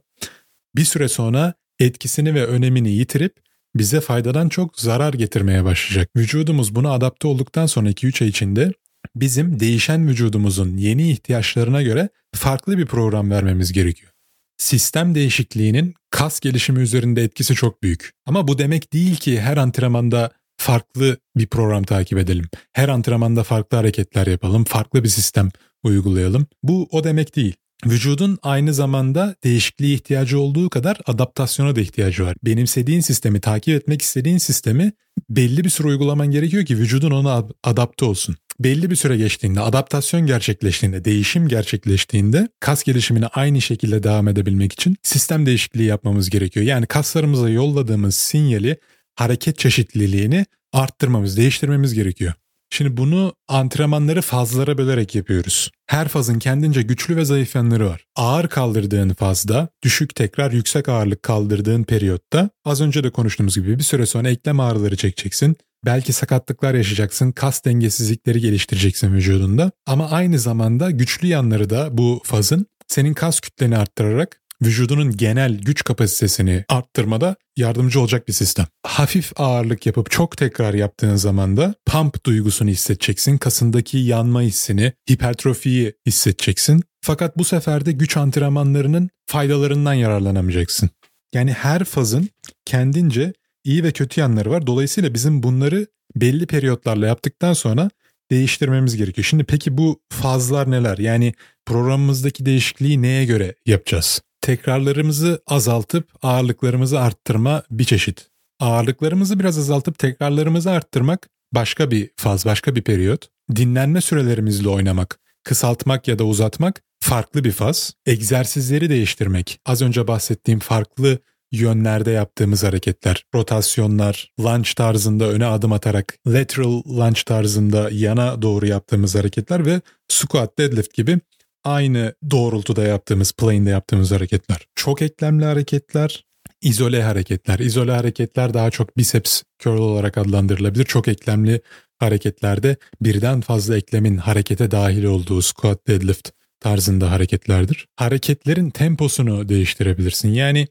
bir 0.75 0.85
süre 0.85 1.07
sonra 1.07 1.53
etkisini 1.79 2.35
ve 2.35 2.45
önemini 2.45 2.91
yitirip 2.91 3.35
bize 3.75 4.01
faydadan 4.01 4.49
çok 4.49 4.79
zarar 4.79 5.13
getirmeye 5.13 5.63
başlayacak. 5.63 6.09
Vücudumuz 6.17 6.75
buna 6.75 6.91
adapte 6.91 7.27
olduktan 7.27 7.65
sonra 7.65 7.89
2-3 7.89 8.23
ay 8.23 8.29
içinde 8.29 8.73
bizim 9.15 9.59
değişen 9.59 10.07
vücudumuzun 10.07 10.77
yeni 10.77 11.11
ihtiyaçlarına 11.11 11.81
göre 11.81 12.09
farklı 12.35 12.77
bir 12.77 12.85
program 12.85 13.31
vermemiz 13.31 13.73
gerekiyor. 13.73 14.11
Sistem 14.57 15.15
değişikliğinin 15.15 15.93
kas 16.09 16.39
gelişimi 16.39 16.79
üzerinde 16.79 17.23
etkisi 17.23 17.55
çok 17.55 17.83
büyük. 17.83 18.11
Ama 18.25 18.47
bu 18.47 18.57
demek 18.57 18.93
değil 18.93 19.15
ki 19.15 19.41
her 19.41 19.57
antrenmanda 19.57 20.31
farklı 20.57 21.17
bir 21.35 21.47
program 21.47 21.83
takip 21.83 22.17
edelim. 22.17 22.45
Her 22.73 22.89
antrenmanda 22.89 23.43
farklı 23.43 23.77
hareketler 23.77 24.27
yapalım, 24.27 24.63
farklı 24.63 25.03
bir 25.03 25.09
sistem 25.09 25.49
uygulayalım. 25.83 26.47
Bu 26.63 26.87
o 26.91 27.03
demek 27.03 27.35
değil. 27.35 27.55
Vücudun 27.85 28.37
aynı 28.41 28.73
zamanda 28.73 29.35
değişikliğe 29.43 29.93
ihtiyacı 29.93 30.39
olduğu 30.39 30.69
kadar 30.69 30.97
adaptasyona 31.05 31.75
da 31.75 31.81
ihtiyacı 31.81 32.25
var. 32.25 32.35
Benimsediğin 32.43 33.01
sistemi, 33.01 33.41
takip 33.41 33.75
etmek 33.75 34.01
istediğin 34.01 34.37
sistemi 34.37 34.91
belli 35.29 35.63
bir 35.63 35.69
süre 35.69 35.87
uygulaman 35.87 36.31
gerekiyor 36.31 36.65
ki 36.65 36.77
vücudun 36.77 37.11
ona 37.11 37.47
adapte 37.63 38.05
olsun. 38.05 38.35
Belli 38.59 38.89
bir 38.89 38.95
süre 38.95 39.17
geçtiğinde, 39.17 39.59
adaptasyon 39.61 40.25
gerçekleştiğinde, 40.25 41.05
değişim 41.05 41.47
gerçekleştiğinde 41.47 42.47
kas 42.59 42.83
gelişimine 42.83 43.27
aynı 43.27 43.61
şekilde 43.61 44.03
devam 44.03 44.27
edebilmek 44.27 44.73
için 44.73 44.95
sistem 45.03 45.45
değişikliği 45.45 45.83
yapmamız 45.83 46.29
gerekiyor. 46.29 46.65
Yani 46.65 46.85
kaslarımıza 46.85 47.49
yolladığımız 47.49 48.15
sinyali, 48.15 48.77
hareket 49.15 49.59
çeşitliliğini 49.59 50.45
arttırmamız, 50.73 51.37
değiştirmemiz 51.37 51.93
gerekiyor. 51.93 52.33
Şimdi 52.73 52.97
bunu 52.97 53.33
antrenmanları 53.47 54.21
fazlara 54.21 54.77
bölerek 54.77 55.15
yapıyoruz. 55.15 55.71
Her 55.87 56.07
fazın 56.07 56.39
kendince 56.39 56.81
güçlü 56.81 57.15
ve 57.15 57.25
zayıf 57.25 57.55
yanları 57.55 57.85
var. 57.85 58.05
Ağır 58.15 58.47
kaldırdığın 58.47 59.09
fazda, 59.09 59.69
düşük 59.83 60.15
tekrar 60.15 60.51
yüksek 60.51 60.89
ağırlık 60.89 61.23
kaldırdığın 61.23 61.83
periyotta 61.83 62.49
az 62.65 62.81
önce 62.81 63.03
de 63.03 63.09
konuştuğumuz 63.09 63.55
gibi 63.55 63.79
bir 63.79 63.83
süre 63.83 64.05
sonra 64.05 64.29
eklem 64.29 64.59
ağrıları 64.59 64.95
çekeceksin. 64.95 65.55
Belki 65.85 66.13
sakatlıklar 66.13 66.73
yaşayacaksın, 66.73 67.31
kas 67.31 67.65
dengesizlikleri 67.65 68.41
geliştireceksin 68.41 69.13
vücudunda. 69.13 69.71
Ama 69.85 70.09
aynı 70.09 70.39
zamanda 70.39 70.91
güçlü 70.91 71.27
yanları 71.27 71.69
da 71.69 71.97
bu 71.97 72.21
fazın 72.23 72.67
senin 72.87 73.13
kas 73.13 73.39
kütleni 73.39 73.77
arttırarak 73.77 74.41
vücudunun 74.61 75.17
genel 75.17 75.57
güç 75.57 75.83
kapasitesini 75.83 76.65
arttırmada 76.69 77.35
yardımcı 77.57 78.01
olacak 78.01 78.27
bir 78.27 78.33
sistem. 78.33 78.65
Hafif 78.83 79.31
ağırlık 79.35 79.85
yapıp 79.85 80.11
çok 80.11 80.37
tekrar 80.37 80.73
yaptığın 80.73 81.15
zaman 81.15 81.57
da 81.57 81.75
pump 81.85 82.25
duygusunu 82.25 82.69
hissedeceksin. 82.69 83.37
Kasındaki 83.37 83.97
yanma 83.97 84.41
hissini, 84.41 84.93
hipertrofiyi 85.11 85.93
hissedeceksin. 86.05 86.83
Fakat 87.01 87.37
bu 87.37 87.43
sefer 87.43 87.85
de 87.85 87.91
güç 87.91 88.17
antrenmanlarının 88.17 89.09
faydalarından 89.25 89.93
yararlanamayacaksın. 89.93 90.89
Yani 91.33 91.53
her 91.53 91.83
fazın 91.83 92.29
kendince 92.65 93.33
iyi 93.63 93.83
ve 93.83 93.91
kötü 93.91 94.21
yanları 94.21 94.51
var. 94.51 94.67
Dolayısıyla 94.67 95.13
bizim 95.13 95.43
bunları 95.43 95.87
belli 96.15 96.45
periyotlarla 96.45 97.07
yaptıktan 97.07 97.53
sonra 97.53 97.89
değiştirmemiz 98.31 98.97
gerekiyor. 98.97 99.25
Şimdi 99.25 99.43
peki 99.43 99.77
bu 99.77 100.01
fazlar 100.09 100.71
neler? 100.71 100.97
Yani 100.97 101.33
programımızdaki 101.65 102.45
değişikliği 102.45 103.01
neye 103.01 103.25
göre 103.25 103.55
yapacağız? 103.65 104.21
Tekrarlarımızı 104.43 105.41
azaltıp 105.47 106.09
ağırlıklarımızı 106.21 106.99
arttırma 106.99 107.63
bir 107.71 107.83
çeşit. 107.83 108.27
Ağırlıklarımızı 108.59 109.39
biraz 109.39 109.57
azaltıp 109.57 109.99
tekrarlarımızı 109.99 110.71
arttırmak 110.71 111.29
başka 111.53 111.91
bir 111.91 112.09
faz, 112.15 112.45
başka 112.45 112.75
bir 112.75 112.81
periyot. 112.81 113.29
Dinlenme 113.55 114.01
sürelerimizle 114.01 114.69
oynamak, 114.69 115.19
kısaltmak 115.43 116.07
ya 116.07 116.19
da 116.19 116.23
uzatmak 116.23 116.81
farklı 116.99 117.43
bir 117.43 117.51
faz. 117.51 117.93
Egzersizleri 118.05 118.89
değiştirmek, 118.89 119.59
az 119.65 119.81
önce 119.81 120.07
bahsettiğim 120.07 120.59
farklı 120.59 121.19
yönlerde 121.51 122.11
yaptığımız 122.11 122.63
hareketler, 122.63 123.25
rotasyonlar, 123.35 124.31
lunge 124.39 124.69
tarzında 124.77 125.29
öne 125.29 125.45
adım 125.45 125.71
atarak, 125.71 126.17
lateral 126.27 126.81
lunge 126.87 127.21
tarzında 127.25 127.89
yana 127.91 128.41
doğru 128.41 128.67
yaptığımız 128.67 129.15
hareketler 129.15 129.65
ve 129.65 129.81
squat, 130.07 130.59
deadlift 130.59 130.93
gibi 130.93 131.19
aynı 131.63 132.13
doğrultuda 132.31 132.83
yaptığımız, 132.83 133.31
plane'de 133.31 133.69
yaptığımız 133.69 134.11
hareketler. 134.11 134.67
Çok 134.75 135.01
eklemli 135.01 135.45
hareketler, 135.45 136.25
izole 136.61 137.03
hareketler. 137.03 137.59
İzole 137.59 137.91
hareketler 137.91 138.53
daha 138.53 138.71
çok 138.71 138.97
biceps 138.97 139.41
curl 139.59 139.77
olarak 139.77 140.17
adlandırılabilir. 140.17 140.85
Çok 140.85 141.07
eklemli 141.07 141.61
hareketlerde 141.99 142.75
birden 143.01 143.41
fazla 143.41 143.77
eklemin 143.77 144.17
harekete 144.17 144.71
dahil 144.71 145.03
olduğu 145.03 145.41
squat, 145.41 145.87
deadlift 145.87 146.29
tarzında 146.59 147.11
hareketlerdir. 147.11 147.87
Hareketlerin 147.95 148.69
temposunu 148.69 149.49
değiştirebilirsin. 149.49 150.29
Yani 150.29 150.67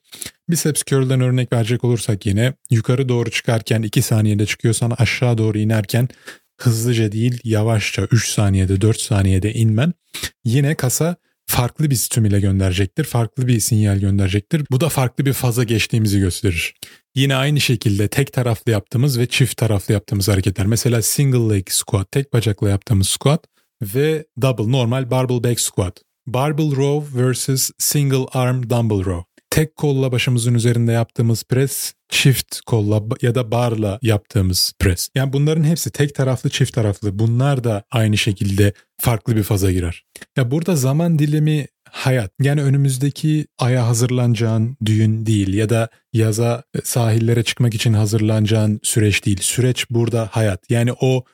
biceps 0.48 0.82
curl'den 0.84 1.20
örnek 1.20 1.52
verecek 1.52 1.84
olursak 1.84 2.26
yine 2.26 2.52
yukarı 2.70 3.08
doğru 3.08 3.30
çıkarken 3.30 3.82
2 3.82 4.02
saniyede 4.02 4.46
çıkıyorsan 4.46 4.92
aşağı 4.98 5.38
doğru 5.38 5.58
inerken 5.58 6.08
hızlıca 6.66 7.12
değil 7.12 7.40
yavaşça 7.44 8.02
3 8.10 8.28
saniyede 8.28 8.80
4 8.80 9.00
saniyede 9.00 9.52
inmen 9.52 9.92
yine 10.44 10.74
kasa 10.74 11.16
farklı 11.46 11.90
bir 11.90 11.96
stimüle 11.96 12.40
gönderecektir. 12.40 13.04
Farklı 13.04 13.46
bir 13.46 13.60
sinyal 13.60 13.98
gönderecektir. 13.98 14.62
Bu 14.70 14.80
da 14.80 14.88
farklı 14.88 15.26
bir 15.26 15.32
faza 15.32 15.64
geçtiğimizi 15.64 16.18
gösterir. 16.18 16.74
Yine 17.14 17.36
aynı 17.36 17.60
şekilde 17.60 18.08
tek 18.08 18.32
taraflı 18.32 18.72
yaptığımız 18.72 19.18
ve 19.18 19.26
çift 19.26 19.56
taraflı 19.56 19.94
yaptığımız 19.94 20.28
hareketler. 20.28 20.66
Mesela 20.66 21.02
single 21.02 21.54
leg 21.54 21.68
squat, 21.70 22.12
tek 22.12 22.32
bacakla 22.32 22.70
yaptığımız 22.70 23.08
squat 23.08 23.44
ve 23.82 24.24
double 24.42 24.72
normal 24.72 25.10
barbell 25.10 25.44
back 25.44 25.60
squat. 25.60 26.02
Barbell 26.26 26.76
row 26.76 27.22
versus 27.22 27.70
single 27.78 28.26
arm 28.32 28.70
dumbbell 28.70 29.04
row 29.04 29.31
tek 29.52 29.76
kolla 29.76 30.12
başımızın 30.12 30.54
üzerinde 30.54 30.92
yaptığımız 30.92 31.44
pres, 31.44 31.94
çift 32.08 32.60
kolla 32.66 33.02
ya 33.22 33.34
da 33.34 33.50
barla 33.50 33.98
yaptığımız 34.02 34.72
pres. 34.78 35.08
Yani 35.14 35.32
bunların 35.32 35.64
hepsi 35.64 35.90
tek 35.90 36.14
taraflı 36.14 36.50
çift 36.50 36.74
taraflı. 36.74 37.18
Bunlar 37.18 37.64
da 37.64 37.82
aynı 37.90 38.18
şekilde 38.18 38.72
farklı 39.00 39.36
bir 39.36 39.42
faza 39.42 39.72
girer. 39.72 40.04
Ya 40.36 40.50
burada 40.50 40.76
zaman 40.76 41.18
dilimi 41.18 41.66
hayat. 41.90 42.32
Yani 42.40 42.62
önümüzdeki 42.62 43.46
aya 43.58 43.86
hazırlanacağın 43.86 44.76
düğün 44.84 45.26
değil 45.26 45.54
ya 45.54 45.68
da 45.68 45.88
yaza 46.12 46.62
sahillere 46.84 47.42
çıkmak 47.42 47.74
için 47.74 47.92
hazırlanacağın 47.92 48.80
süreç 48.82 49.26
değil. 49.26 49.38
Süreç 49.40 49.90
burada 49.90 50.28
hayat. 50.32 50.70
Yani 50.70 50.92
o 51.00 51.24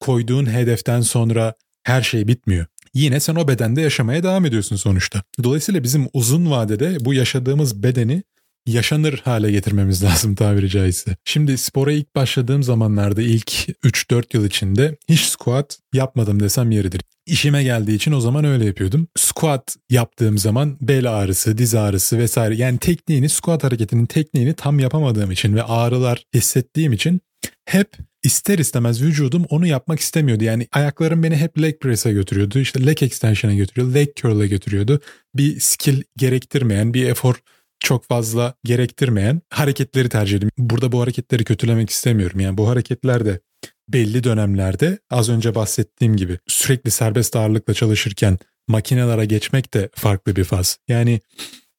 koyduğun 0.00 0.46
hedeften 0.46 1.00
sonra 1.00 1.54
her 1.82 2.02
şey 2.02 2.28
bitmiyor. 2.28 2.66
Yine 2.94 3.20
sen 3.20 3.34
o 3.34 3.48
bedende 3.48 3.80
yaşamaya 3.80 4.22
devam 4.22 4.44
ediyorsun 4.44 4.76
sonuçta. 4.76 5.22
Dolayısıyla 5.42 5.82
bizim 5.82 6.08
uzun 6.12 6.50
vadede 6.50 7.04
bu 7.04 7.14
yaşadığımız 7.14 7.82
bedeni 7.82 8.22
yaşanır 8.66 9.20
hale 9.24 9.50
getirmemiz 9.50 10.04
lazım 10.04 10.34
tabiri 10.34 10.68
caizse. 10.68 11.16
Şimdi 11.24 11.58
spora 11.58 11.92
ilk 11.92 12.14
başladığım 12.14 12.62
zamanlarda 12.62 13.22
ilk 13.22 13.50
3-4 13.50 14.36
yıl 14.36 14.44
içinde 14.44 14.96
hiç 15.08 15.20
squat 15.20 15.78
yapmadım 15.94 16.40
desem 16.40 16.70
yeridir. 16.70 17.00
İşime 17.26 17.62
geldiği 17.62 17.94
için 17.94 18.12
o 18.12 18.20
zaman 18.20 18.44
öyle 18.44 18.64
yapıyordum. 18.64 19.08
Squat 19.16 19.76
yaptığım 19.90 20.38
zaman 20.38 20.78
bel 20.80 21.12
ağrısı, 21.12 21.58
diz 21.58 21.74
ağrısı 21.74 22.18
vesaire 22.18 22.54
yani 22.56 22.78
tekniğini 22.78 23.28
squat 23.28 23.64
hareketinin 23.64 24.06
tekniğini 24.06 24.54
tam 24.54 24.78
yapamadığım 24.78 25.30
için 25.30 25.56
ve 25.56 25.62
ağrılar 25.62 26.24
hissettiğim 26.34 26.92
için 26.92 27.20
hep 27.64 27.96
ister 28.22 28.58
istemez 28.58 29.02
vücudum 29.02 29.44
onu 29.48 29.66
yapmak 29.66 30.00
istemiyordu. 30.00 30.44
Yani 30.44 30.66
ayaklarım 30.72 31.22
beni 31.22 31.36
hep 31.36 31.62
leg 31.62 31.80
press'e 31.80 32.12
götürüyordu. 32.12 32.58
İşte 32.58 32.86
leg 32.86 33.02
extension'a 33.02 33.54
götürüyordu. 33.54 33.94
Leg 33.94 34.08
curl'e 34.16 34.46
götürüyordu. 34.46 35.00
Bir 35.34 35.60
skill 35.60 36.02
gerektirmeyen, 36.16 36.94
bir 36.94 37.08
efor 37.08 37.34
çok 37.80 38.04
fazla 38.04 38.54
gerektirmeyen 38.64 39.40
hareketleri 39.50 40.08
tercih 40.08 40.36
ediyorum. 40.36 40.54
Burada 40.58 40.92
bu 40.92 41.00
hareketleri 41.00 41.44
kötülemek 41.44 41.90
istemiyorum. 41.90 42.40
Yani 42.40 42.58
bu 42.58 42.68
hareketler 42.68 43.24
de 43.24 43.40
belli 43.88 44.24
dönemlerde 44.24 44.98
az 45.10 45.28
önce 45.28 45.54
bahsettiğim 45.54 46.16
gibi 46.16 46.38
sürekli 46.46 46.90
serbest 46.90 47.36
ağırlıkla 47.36 47.74
çalışırken 47.74 48.38
makinelere 48.68 49.24
geçmek 49.24 49.74
de 49.74 49.90
farklı 49.94 50.36
bir 50.36 50.44
faz. 50.44 50.78
Yani 50.88 51.20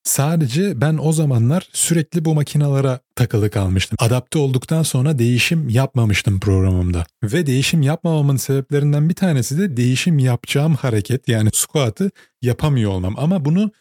sadece 0.03 0.81
ben 0.81 0.97
o 1.01 1.13
zamanlar 1.13 1.69
sürekli 1.73 2.25
bu 2.25 2.33
makinalara 2.33 2.99
takılı 3.15 3.49
kalmıştım. 3.49 3.97
Adapte 4.01 4.39
olduktan 4.39 4.83
sonra 4.83 5.19
değişim 5.19 5.69
yapmamıştım 5.69 6.39
programımda. 6.39 7.05
Ve 7.23 7.45
değişim 7.45 7.81
yapmamamın 7.81 8.37
sebeplerinden 8.37 9.09
bir 9.09 9.15
tanesi 9.15 9.57
de 9.57 9.77
değişim 9.77 10.19
yapacağım 10.19 10.75
hareket 10.75 11.27
yani 11.27 11.49
squat'ı 11.53 12.11
yapamıyor 12.41 12.91
olmam. 12.91 13.15
Ama 13.17 13.45
bunu 13.45 13.71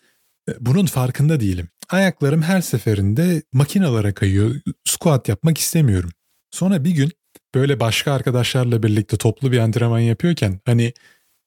bunun 0.60 0.86
farkında 0.86 1.40
değilim. 1.40 1.68
Ayaklarım 1.90 2.42
her 2.42 2.60
seferinde 2.60 3.42
makinalara 3.52 4.14
kayıyor. 4.14 4.54
Squat 4.84 5.28
yapmak 5.28 5.58
istemiyorum. 5.58 6.10
Sonra 6.50 6.84
bir 6.84 6.90
gün 6.90 7.12
böyle 7.54 7.80
başka 7.80 8.12
arkadaşlarla 8.12 8.82
birlikte 8.82 9.16
toplu 9.16 9.52
bir 9.52 9.58
antrenman 9.58 9.98
yapıyorken 9.98 10.60
hani 10.66 10.92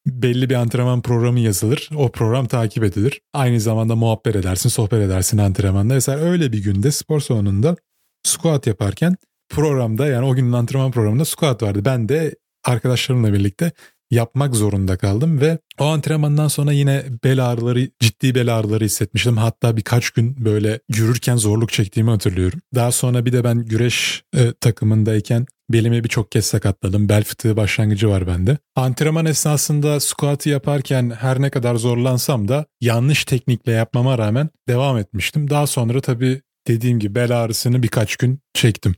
belli 0.05 0.49
bir 0.49 0.55
antrenman 0.55 1.01
programı 1.01 1.39
yazılır. 1.39 1.89
O 1.95 2.11
program 2.11 2.45
takip 2.45 2.83
edilir. 2.83 3.21
Aynı 3.33 3.59
zamanda 3.59 3.95
muhabbet 3.95 4.35
edersin, 4.35 4.69
sohbet 4.69 5.01
edersin 5.01 5.37
antrenmanda. 5.37 5.93
Mesela 5.93 6.17
öyle 6.19 6.51
bir 6.51 6.63
günde 6.63 6.91
spor 6.91 7.19
salonunda 7.19 7.75
squat 8.23 8.67
yaparken 8.67 9.15
programda 9.49 10.07
yani 10.07 10.25
o 10.25 10.35
günün 10.35 10.51
antrenman 10.51 10.91
programında 10.91 11.25
squat 11.25 11.63
vardı. 11.63 11.85
Ben 11.85 12.09
de 12.09 12.35
arkadaşlarımla 12.63 13.33
birlikte 13.33 13.71
yapmak 14.13 14.55
zorunda 14.55 14.97
kaldım 14.97 15.41
ve 15.41 15.59
o 15.79 15.85
antrenmandan 15.85 16.47
sonra 16.47 16.71
yine 16.71 17.03
bel 17.23 17.45
ağrıları, 17.45 17.89
ciddi 17.99 18.35
bel 18.35 18.57
ağrıları 18.57 18.83
hissetmiştim. 18.83 19.37
Hatta 19.37 19.77
birkaç 19.77 20.09
gün 20.09 20.45
böyle 20.45 20.79
yürürken 20.89 21.35
zorluk 21.35 21.71
çektiğimi 21.71 22.09
hatırlıyorum. 22.09 22.61
Daha 22.75 22.91
sonra 22.91 23.25
bir 23.25 23.33
de 23.33 23.43
ben 23.43 23.65
güreş 23.65 24.23
e, 24.35 24.53
takımındayken 24.53 25.45
belimi 25.69 26.03
birçok 26.03 26.31
kez 26.31 26.45
sakatladım. 26.45 27.09
Bel 27.09 27.23
fıtığı 27.23 27.57
başlangıcı 27.57 28.09
var 28.09 28.27
bende. 28.27 28.57
Antrenman 28.75 29.25
esnasında 29.25 29.99
squat'ı 29.99 30.49
yaparken 30.49 31.11
her 31.19 31.41
ne 31.41 31.49
kadar 31.49 31.75
zorlansam 31.75 32.47
da 32.47 32.65
yanlış 32.81 33.25
teknikle 33.25 33.71
yapmama 33.71 34.17
rağmen 34.17 34.49
devam 34.67 34.97
etmiştim. 34.97 35.49
Daha 35.49 35.67
sonra 35.67 36.01
tabii 36.01 36.41
dediğim 36.67 36.99
gibi 36.99 37.15
bel 37.15 37.43
ağrısını 37.43 37.83
birkaç 37.83 38.15
gün 38.15 38.39
çektim. 38.53 38.95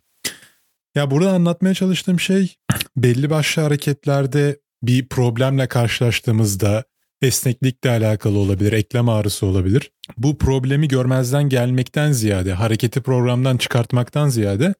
Ya 0.95 1.11
burada 1.11 1.31
anlatmaya 1.31 1.73
çalıştığım 1.73 2.19
şey 2.19 2.55
belli 2.97 3.29
başlı 3.29 3.61
hareketlerde 3.61 4.59
bir 4.87 5.07
problemle 5.07 5.67
karşılaştığımızda 5.67 6.83
esneklikle 7.21 7.89
alakalı 7.89 8.37
olabilir, 8.37 8.73
eklem 8.73 9.09
ağrısı 9.09 9.45
olabilir. 9.45 9.91
Bu 10.17 10.37
problemi 10.37 10.87
görmezden 10.87 11.49
gelmekten 11.49 12.11
ziyade, 12.11 12.53
hareketi 12.53 13.01
programdan 13.01 13.57
çıkartmaktan 13.57 14.29
ziyade 14.29 14.73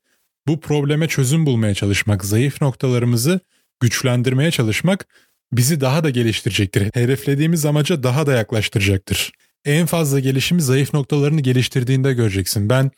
bu 0.48 0.60
probleme 0.60 1.08
çözüm 1.08 1.46
bulmaya 1.46 1.74
çalışmak, 1.74 2.26
zayıf 2.26 2.62
noktalarımızı 2.62 3.40
güçlendirmeye 3.80 4.52
çalışmak 4.52 5.08
bizi 5.52 5.82
daha 5.82 6.04
da 6.04 6.10
geliştirecektir. 6.10 6.90
Hedeflediğimiz 6.94 7.66
amaca 7.66 8.04
daha 8.04 8.26
da 8.26 8.34
yaklaştıracaktır. 8.34 9.32
En 9.66 9.86
fazla 9.86 10.20
gelişimi 10.20 10.62
zayıf 10.62 10.94
noktalarını 10.94 11.42
geliştirdiğinde 11.42 12.14
göreceksin. 12.14 12.70
Ben 12.70 12.92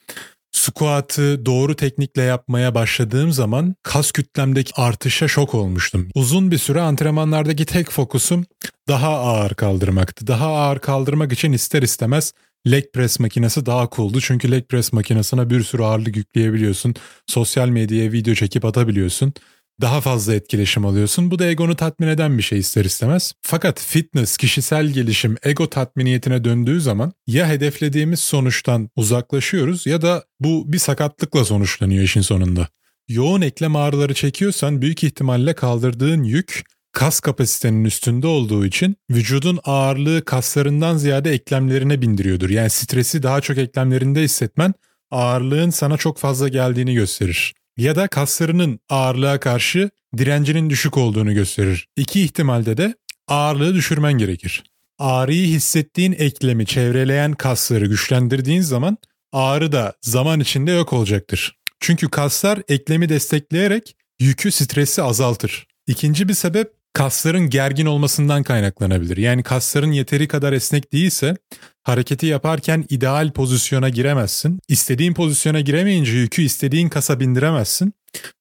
Squat'ı 0.52 1.46
doğru 1.46 1.76
teknikle 1.76 2.22
yapmaya 2.22 2.76
başladığım 2.76 3.32
zaman 3.32 3.76
kas 3.84 4.12
kütlemdeki 4.12 4.72
artışa 4.76 5.28
şok 5.28 5.56
olmuştum. 5.56 6.10
Uzun 6.16 6.52
bir 6.52 6.58
süre 6.58 6.82
antrenmanlardaki 6.82 7.66
tek 7.66 7.92
fokusum 7.92 8.46
daha 8.88 9.10
ağır 9.10 9.54
kaldırmaktı. 9.54 10.28
Daha 10.28 10.48
ağır 10.48 10.80
kaldırmak 10.80 11.32
için 11.32 11.52
ister 11.52 11.82
istemez 11.82 12.34
leg 12.72 12.84
press 12.94 13.20
makinesi 13.20 13.66
daha 13.66 13.90
cool'du. 13.96 14.22
Çünkü 14.22 14.52
leg 14.52 14.64
press 14.70 14.94
makinesine 14.94 15.50
bir 15.50 15.64
sürü 15.64 15.84
ağırlık 15.84 16.16
yükleyebiliyorsun. 16.16 16.96
Sosyal 17.28 17.68
medyaya 17.68 18.12
video 18.12 18.36
çekip 18.36 18.66
atabiliyorsun 18.66 19.34
daha 19.82 20.02
fazla 20.02 20.36
etkileşim 20.36 20.86
alıyorsun. 20.86 21.32
Bu 21.32 21.40
da 21.40 21.46
egonu 21.46 21.76
tatmin 21.76 22.08
eden 22.08 22.38
bir 22.38 22.44
şey 22.44 22.60
ister 22.60 22.86
istemez. 22.86 23.34
Fakat 23.42 23.82
fitness, 23.82 24.38
kişisel 24.38 24.88
gelişim 24.88 25.38
ego 25.44 25.70
tatminiyetine 25.70 26.44
döndüğü 26.44 26.82
zaman 26.82 27.14
ya 27.28 27.48
hedeflediğimiz 27.48 28.20
sonuçtan 28.20 28.90
uzaklaşıyoruz 28.96 29.86
ya 29.86 30.02
da 30.02 30.24
bu 30.40 30.74
bir 30.74 30.80
sakatlıkla 30.80 31.46
sonuçlanıyor 31.46 32.04
işin 32.04 32.22
sonunda. 32.22 32.68
Yoğun 33.08 33.42
eklem 33.42 33.76
ağrıları 33.76 34.14
çekiyorsan 34.14 34.82
büyük 34.82 35.04
ihtimalle 35.04 35.54
kaldırdığın 35.54 36.24
yük 36.24 36.64
kas 36.92 37.20
kapasitenin 37.20 37.86
üstünde 37.86 38.28
olduğu 38.28 38.66
için 38.66 38.96
vücudun 39.12 39.60
ağırlığı 39.64 40.26
kaslarından 40.26 40.98
ziyade 40.98 41.32
eklemlerine 41.32 42.02
bindiriyordur. 42.02 42.50
Yani 42.50 42.70
stresi 42.70 43.24
daha 43.24 43.42
çok 43.42 43.58
eklemlerinde 43.58 44.22
hissetmen 44.22 44.74
ağırlığın 45.12 45.70
sana 45.70 45.98
çok 45.98 46.18
fazla 46.18 46.48
geldiğini 46.48 46.94
gösterir 46.94 47.54
ya 47.78 47.96
da 47.96 48.08
kaslarının 48.08 48.80
ağırlığa 48.90 49.40
karşı 49.40 49.90
direncinin 50.18 50.70
düşük 50.70 50.98
olduğunu 50.98 51.34
gösterir. 51.34 51.88
İki 51.98 52.24
ihtimalde 52.24 52.78
de 52.78 52.96
ağırlığı 53.28 53.74
düşürmen 53.74 54.14
gerekir. 54.14 54.64
Ağrıyı 55.00 55.48
hissettiğin 55.48 56.12
eklemi 56.12 56.66
çevreleyen 56.66 57.34
kasları 57.34 57.86
güçlendirdiğin 57.86 58.62
zaman 58.62 58.98
ağrı 59.32 59.72
da 59.72 59.94
zaman 60.02 60.40
içinde 60.40 60.72
yok 60.72 60.94
olacaktır. 60.94 61.58
Çünkü 61.80 62.10
kaslar 62.10 62.62
eklemi 62.68 63.10
destekleyerek 63.10 63.96
yükü 64.20 64.52
stresi 64.52 65.04
azaltır. 65.04 65.68
İkinci 65.88 66.30
bir 66.30 66.34
sebep 66.34 66.77
kasların 66.98 67.50
gergin 67.50 67.86
olmasından 67.86 68.44
kaynaklanabilir. 68.44 69.18
Yani 69.18 69.44
kasların 69.44 69.92
yeteri 69.92 70.28
kadar 70.28 70.54
esnek 70.54 70.94
değilse 70.94 71.36
hareketi 71.84 72.26
yaparken 72.26 72.86
ideal 72.90 73.32
pozisyona 73.32 73.90
giremezsin. 73.90 74.60
İstediğin 74.68 75.14
pozisyona 75.14 75.60
giremeyince 75.60 76.12
yükü 76.12 76.42
istediğin 76.42 76.90
kasa 76.90 77.20
bindiremezsin. 77.20 77.94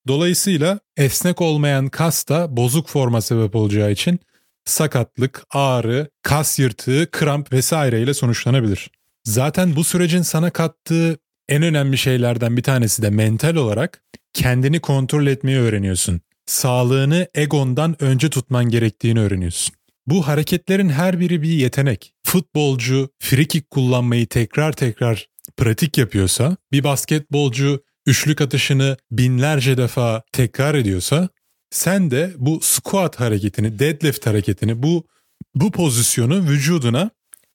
Dolayısıyla 0.08 0.80
esnek 0.96 1.40
olmayan 1.40 1.88
kas 1.88 2.28
da 2.28 2.56
bozuk 2.56 2.88
forma 2.88 3.20
sebep 3.20 3.56
olacağı 3.56 3.90
için 3.90 4.20
sakatlık, 4.64 5.44
ağrı, 5.50 6.08
kas 6.22 6.58
yırtığı, 6.58 7.10
kramp 7.10 7.52
vesaire 7.52 8.02
ile 8.02 8.14
sonuçlanabilir. 8.14 8.90
Zaten 9.24 9.76
bu 9.76 9.84
sürecin 9.84 10.22
sana 10.22 10.50
kattığı 10.50 11.18
en 11.48 11.62
önemli 11.62 11.98
şeylerden 11.98 12.56
bir 12.56 12.62
tanesi 12.62 13.02
de 13.02 13.10
mental 13.10 13.56
olarak 13.56 14.02
kendini 14.32 14.80
kontrol 14.80 15.26
etmeyi 15.26 15.58
öğreniyorsun 15.58 16.20
sağlığını 16.46 17.28
egondan 17.34 18.02
önce 18.02 18.30
tutman 18.30 18.64
gerektiğini 18.64 19.20
öğreniyorsun. 19.20 19.74
Bu 20.06 20.26
hareketlerin 20.26 20.88
her 20.88 21.20
biri 21.20 21.42
bir 21.42 21.48
yetenek. 21.48 22.14
Futbolcu 22.24 23.08
free 23.18 23.44
kick 23.44 23.70
kullanmayı 23.70 24.26
tekrar 24.26 24.72
tekrar 24.72 25.28
pratik 25.56 25.98
yapıyorsa, 25.98 26.56
bir 26.72 26.84
basketbolcu 26.84 27.82
üçlük 28.06 28.40
atışını 28.40 28.96
binlerce 29.10 29.76
defa 29.76 30.22
tekrar 30.32 30.74
ediyorsa, 30.74 31.28
sen 31.70 32.10
de 32.10 32.32
bu 32.38 32.60
squat 32.62 33.20
hareketini, 33.20 33.78
deadlift 33.78 34.26
hareketini, 34.26 34.82
bu 34.82 35.06
bu 35.54 35.70
pozisyonu 35.70 36.42
vücuduna 36.42 37.10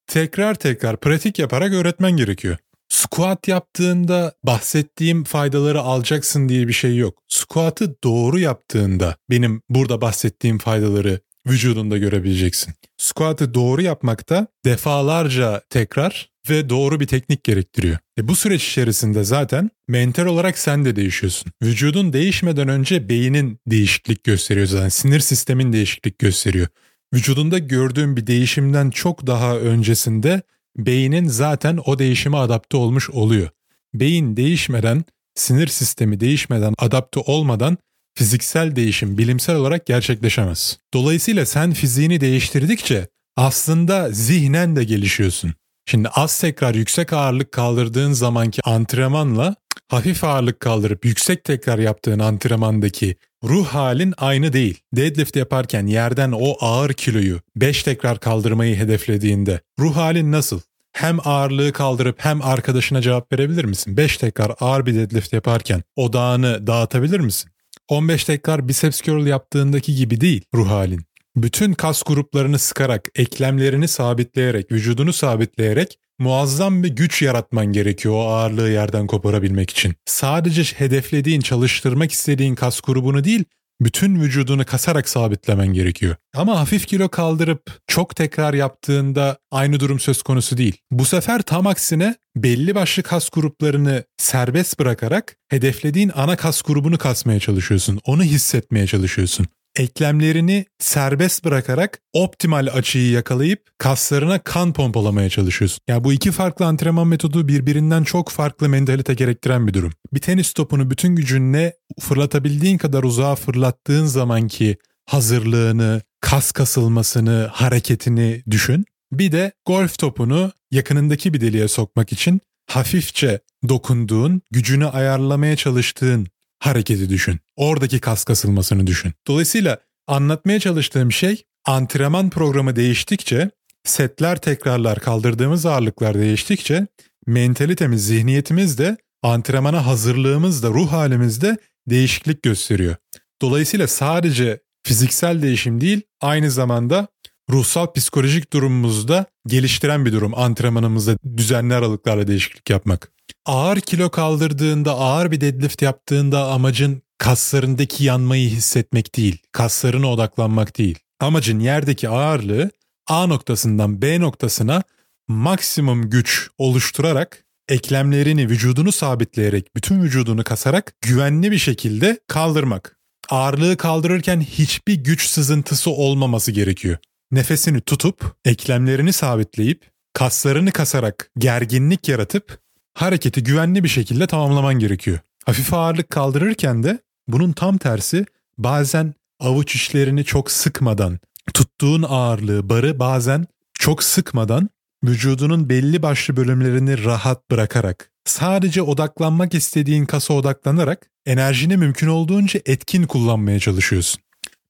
tekrar 0.07 0.55
tekrar 0.55 0.97
pratik 0.97 1.39
yaparak 1.39 1.73
öğretmen 1.73 2.11
gerekiyor. 2.11 2.57
Squat 2.91 3.47
yaptığında 3.47 4.33
bahsettiğim 4.43 5.23
faydaları 5.23 5.81
alacaksın 5.81 6.49
diye 6.49 6.67
bir 6.67 6.73
şey 6.73 6.97
yok. 6.97 7.23
Squat'ı 7.27 7.95
doğru 8.03 8.39
yaptığında 8.39 9.15
benim 9.29 9.61
burada 9.69 10.01
bahsettiğim 10.01 10.57
faydaları 10.57 11.19
vücudunda 11.47 11.97
görebileceksin. 11.97 12.73
Squat'ı 12.97 13.53
doğru 13.53 13.81
yapmakta 13.81 14.47
defalarca 14.65 15.61
tekrar 15.69 16.29
ve 16.49 16.69
doğru 16.69 16.99
bir 16.99 17.07
teknik 17.07 17.43
gerektiriyor. 17.43 17.97
E 18.19 18.27
bu 18.27 18.35
süreç 18.35 18.67
içerisinde 18.69 19.23
zaten 19.23 19.69
mental 19.87 20.25
olarak 20.25 20.57
sen 20.57 20.85
de 20.85 20.95
değişiyorsun. 20.95 21.51
Vücudun 21.63 22.13
değişmeden 22.13 22.67
önce 22.67 23.09
beynin 23.09 23.59
değişiklik 23.67 24.23
gösteriyor 24.23 24.67
zaten. 24.67 24.89
Sinir 24.89 25.19
sistemin 25.19 25.73
değişiklik 25.73 26.19
gösteriyor. 26.19 26.67
vücudunda 27.13 27.57
gördüğün 27.57 28.17
bir 28.17 28.27
değişimden 28.27 28.89
çok 28.89 29.27
daha 29.27 29.57
öncesinde 29.57 30.41
beynin 30.77 31.27
zaten 31.27 31.79
o 31.85 31.99
değişime 31.99 32.37
adapte 32.37 32.77
olmuş 32.77 33.09
oluyor. 33.09 33.49
Beyin 33.93 34.37
değişmeden, 34.37 35.03
sinir 35.35 35.67
sistemi 35.67 36.19
değişmeden, 36.19 36.73
adapte 36.77 37.19
olmadan 37.19 37.77
fiziksel 38.15 38.75
değişim 38.75 39.17
bilimsel 39.17 39.55
olarak 39.55 39.85
gerçekleşemez. 39.85 40.77
Dolayısıyla 40.93 41.45
sen 41.45 41.73
fiziğini 41.73 42.21
değiştirdikçe 42.21 43.07
aslında 43.35 44.11
zihnen 44.11 44.75
de 44.75 44.83
gelişiyorsun. 44.83 45.53
Şimdi 45.85 46.09
az 46.09 46.41
tekrar 46.41 46.75
yüksek 46.75 47.13
ağırlık 47.13 47.51
kaldırdığın 47.51 48.11
zamanki 48.11 48.61
antrenmanla 48.63 49.55
hafif 49.87 50.23
ağırlık 50.23 50.59
kaldırıp 50.59 51.05
yüksek 51.05 51.43
tekrar 51.43 51.79
yaptığın 51.79 52.19
antrenmandaki 52.19 53.15
ruh 53.43 53.67
halin 53.67 54.13
aynı 54.17 54.53
değil. 54.53 54.79
Deadlift 54.93 55.35
yaparken 55.35 55.87
yerden 55.87 56.31
o 56.31 56.55
ağır 56.59 56.93
kiloyu 56.93 57.39
5 57.55 57.83
tekrar 57.83 58.19
kaldırmayı 58.19 58.75
hedeflediğinde 58.75 59.61
ruh 59.79 59.95
halin 59.95 60.31
nasıl? 60.31 60.59
Hem 60.93 61.19
ağırlığı 61.27 61.73
kaldırıp 61.73 62.15
hem 62.19 62.41
arkadaşına 62.41 63.01
cevap 63.01 63.33
verebilir 63.33 63.65
misin? 63.65 63.97
5 63.97 64.17
tekrar 64.17 64.51
ağır 64.59 64.85
bir 64.85 64.95
deadlift 64.95 65.33
yaparken 65.33 65.83
odağını 65.95 66.67
dağıtabilir 66.67 67.19
misin? 67.19 67.51
15 67.87 68.23
tekrar 68.23 68.67
biceps 68.67 69.01
curl 69.01 69.27
yaptığındaki 69.27 69.95
gibi 69.95 70.21
değil 70.21 70.41
ruh 70.55 70.69
halin. 70.69 71.01
Bütün 71.35 71.73
kas 71.73 72.03
gruplarını 72.03 72.59
sıkarak, 72.59 73.09
eklemlerini 73.15 73.87
sabitleyerek, 73.87 74.71
vücudunu 74.71 75.13
sabitleyerek 75.13 75.99
muazzam 76.21 76.83
bir 76.83 76.89
güç 76.89 77.21
yaratman 77.21 77.65
gerekiyor 77.65 78.15
o 78.15 78.27
ağırlığı 78.27 78.69
yerden 78.69 79.07
koparabilmek 79.07 79.69
için. 79.69 79.95
Sadece 80.05 80.63
hedeflediğin, 80.63 81.41
çalıştırmak 81.41 82.11
istediğin 82.11 82.55
kas 82.55 82.81
grubunu 82.81 83.23
değil, 83.23 83.43
bütün 83.81 84.21
vücudunu 84.21 84.65
kasarak 84.65 85.09
sabitlemen 85.09 85.67
gerekiyor. 85.67 86.15
Ama 86.35 86.59
hafif 86.59 86.87
kilo 86.87 87.09
kaldırıp 87.09 87.61
çok 87.87 88.15
tekrar 88.15 88.53
yaptığında 88.53 89.37
aynı 89.51 89.79
durum 89.79 89.99
söz 89.99 90.21
konusu 90.23 90.57
değil. 90.57 90.77
Bu 90.91 91.05
sefer 91.05 91.41
tam 91.41 91.67
aksine 91.67 92.15
belli 92.35 92.75
başlı 92.75 93.03
kas 93.03 93.29
gruplarını 93.29 94.03
serbest 94.17 94.79
bırakarak 94.79 95.35
hedeflediğin 95.49 96.11
ana 96.15 96.35
kas 96.35 96.61
grubunu 96.61 96.97
kasmaya 96.97 97.39
çalışıyorsun. 97.39 97.99
Onu 98.05 98.23
hissetmeye 98.23 98.87
çalışıyorsun 98.87 99.47
eklemlerini 99.75 100.65
serbest 100.79 101.45
bırakarak 101.45 101.99
optimal 102.13 102.67
açıyı 102.73 103.11
yakalayıp 103.11 103.69
kaslarına 103.77 104.39
kan 104.39 104.73
pompalamaya 104.73 105.29
çalışıyorsun. 105.29 105.79
Yani 105.87 106.03
bu 106.03 106.13
iki 106.13 106.31
farklı 106.31 106.65
antrenman 106.65 107.07
metodu 107.07 107.47
birbirinden 107.47 108.03
çok 108.03 108.29
farklı 108.29 108.69
mentalite 108.69 109.13
gerektiren 109.13 109.67
bir 109.67 109.73
durum. 109.73 109.91
Bir 110.13 110.19
tenis 110.19 110.53
topunu 110.53 110.89
bütün 110.89 111.15
gücünle 111.15 111.73
fırlatabildiğin 111.99 112.77
kadar 112.77 113.03
uzağa 113.03 113.35
fırlattığın 113.35 114.05
zamanki 114.05 114.77
hazırlığını, 115.05 116.01
kas 116.21 116.51
kasılmasını, 116.51 117.49
hareketini 117.51 118.43
düşün. 118.49 118.85
Bir 119.11 119.31
de 119.31 119.51
golf 119.65 119.97
topunu 119.97 120.51
yakınındaki 120.71 121.33
bir 121.33 121.41
deliğe 121.41 121.67
sokmak 121.67 122.11
için 122.11 122.41
hafifçe 122.67 123.39
dokunduğun, 123.69 124.41
gücünü 124.51 124.85
ayarlamaya 124.85 125.55
çalıştığın 125.55 126.27
hareketi 126.61 127.09
düşün. 127.09 127.39
Oradaki 127.55 127.99
kas 127.99 128.23
kasılmasını 128.23 128.87
düşün. 128.87 129.13
Dolayısıyla 129.27 129.79
anlatmaya 130.07 130.59
çalıştığım 130.59 131.11
şey 131.11 131.43
antrenman 131.65 132.29
programı 132.29 132.75
değiştikçe, 132.75 133.49
setler 133.83 134.41
tekrarlar 134.41 134.99
kaldırdığımız 134.99 135.65
ağırlıklar 135.65 136.19
değiştikçe 136.19 136.87
mentalitemiz, 137.27 138.07
zihniyetimiz 138.07 138.77
de 138.77 138.97
antrenmana 139.23 139.85
hazırlığımız 139.85 140.63
da 140.63 140.67
ruh 140.67 140.91
halimizde 140.91 141.57
değişiklik 141.87 142.43
gösteriyor. 142.43 142.95
Dolayısıyla 143.41 143.87
sadece 143.87 144.59
fiziksel 144.83 145.41
değişim 145.41 145.81
değil, 145.81 146.01
aynı 146.21 146.51
zamanda 146.51 147.07
ruhsal 147.49 147.93
psikolojik 147.93 148.53
durumumuzda 148.53 149.25
geliştiren 149.47 150.05
bir 150.05 150.13
durum 150.13 150.33
antrenmanımızda 150.35 151.17
düzenli 151.37 151.73
aralıklarla 151.73 152.27
değişiklik 152.27 152.69
yapmak. 152.69 153.11
Ağır 153.45 153.79
kilo 153.79 154.09
kaldırdığında, 154.09 154.91
ağır 154.91 155.31
bir 155.31 155.41
deadlift 155.41 155.81
yaptığında 155.81 156.47
amacın 156.51 157.01
kaslarındaki 157.17 158.03
yanmayı 158.03 158.49
hissetmek 158.49 159.15
değil, 159.15 159.37
kaslarına 159.51 160.07
odaklanmak 160.11 160.77
değil. 160.77 160.99
Amacın 161.19 161.59
yerdeki 161.59 162.09
ağırlığı 162.09 162.69
A 163.07 163.27
noktasından 163.27 164.01
B 164.01 164.19
noktasına 164.19 164.83
maksimum 165.27 166.09
güç 166.09 166.49
oluşturarak 166.57 167.45
eklemlerini, 167.69 168.49
vücudunu 168.49 168.91
sabitleyerek, 168.91 169.75
bütün 169.75 170.03
vücudunu 170.03 170.43
kasarak 170.43 170.93
güvenli 171.01 171.51
bir 171.51 171.57
şekilde 171.57 172.19
kaldırmak. 172.27 172.97
Ağırlığı 173.29 173.77
kaldırırken 173.77 174.41
hiçbir 174.41 174.95
güç 174.95 175.27
sızıntısı 175.27 175.91
olmaması 175.91 176.51
gerekiyor. 176.51 176.97
Nefesini 177.31 177.81
tutup, 177.81 178.35
eklemlerini 178.45 179.13
sabitleyip, 179.13 179.91
kaslarını 180.13 180.71
kasarak 180.71 181.31
gerginlik 181.37 182.09
yaratıp 182.09 182.59
hareketi 182.93 183.43
güvenli 183.43 183.83
bir 183.83 183.89
şekilde 183.89 184.27
tamamlaman 184.27 184.73
gerekiyor. 184.73 185.19
Hafif 185.45 185.73
ağırlık 185.73 186.09
kaldırırken 186.09 186.83
de 186.83 186.99
bunun 187.27 187.51
tam 187.51 187.77
tersi 187.77 188.25
bazen 188.57 189.13
avuç 189.39 189.75
içlerini 189.75 190.25
çok 190.25 190.51
sıkmadan, 190.51 191.19
tuttuğun 191.53 192.03
ağırlığı, 192.03 192.69
barı 192.69 192.99
bazen 192.99 193.45
çok 193.73 194.03
sıkmadan 194.03 194.69
vücudunun 195.03 195.69
belli 195.69 196.01
başlı 196.01 196.37
bölümlerini 196.37 197.03
rahat 197.05 197.51
bırakarak, 197.51 198.11
sadece 198.25 198.81
odaklanmak 198.81 199.53
istediğin 199.53 200.05
kasa 200.05 200.33
odaklanarak 200.33 201.09
enerjini 201.25 201.77
mümkün 201.77 202.07
olduğunca 202.07 202.59
etkin 202.65 203.03
kullanmaya 203.03 203.59
çalışıyorsun. 203.59 204.21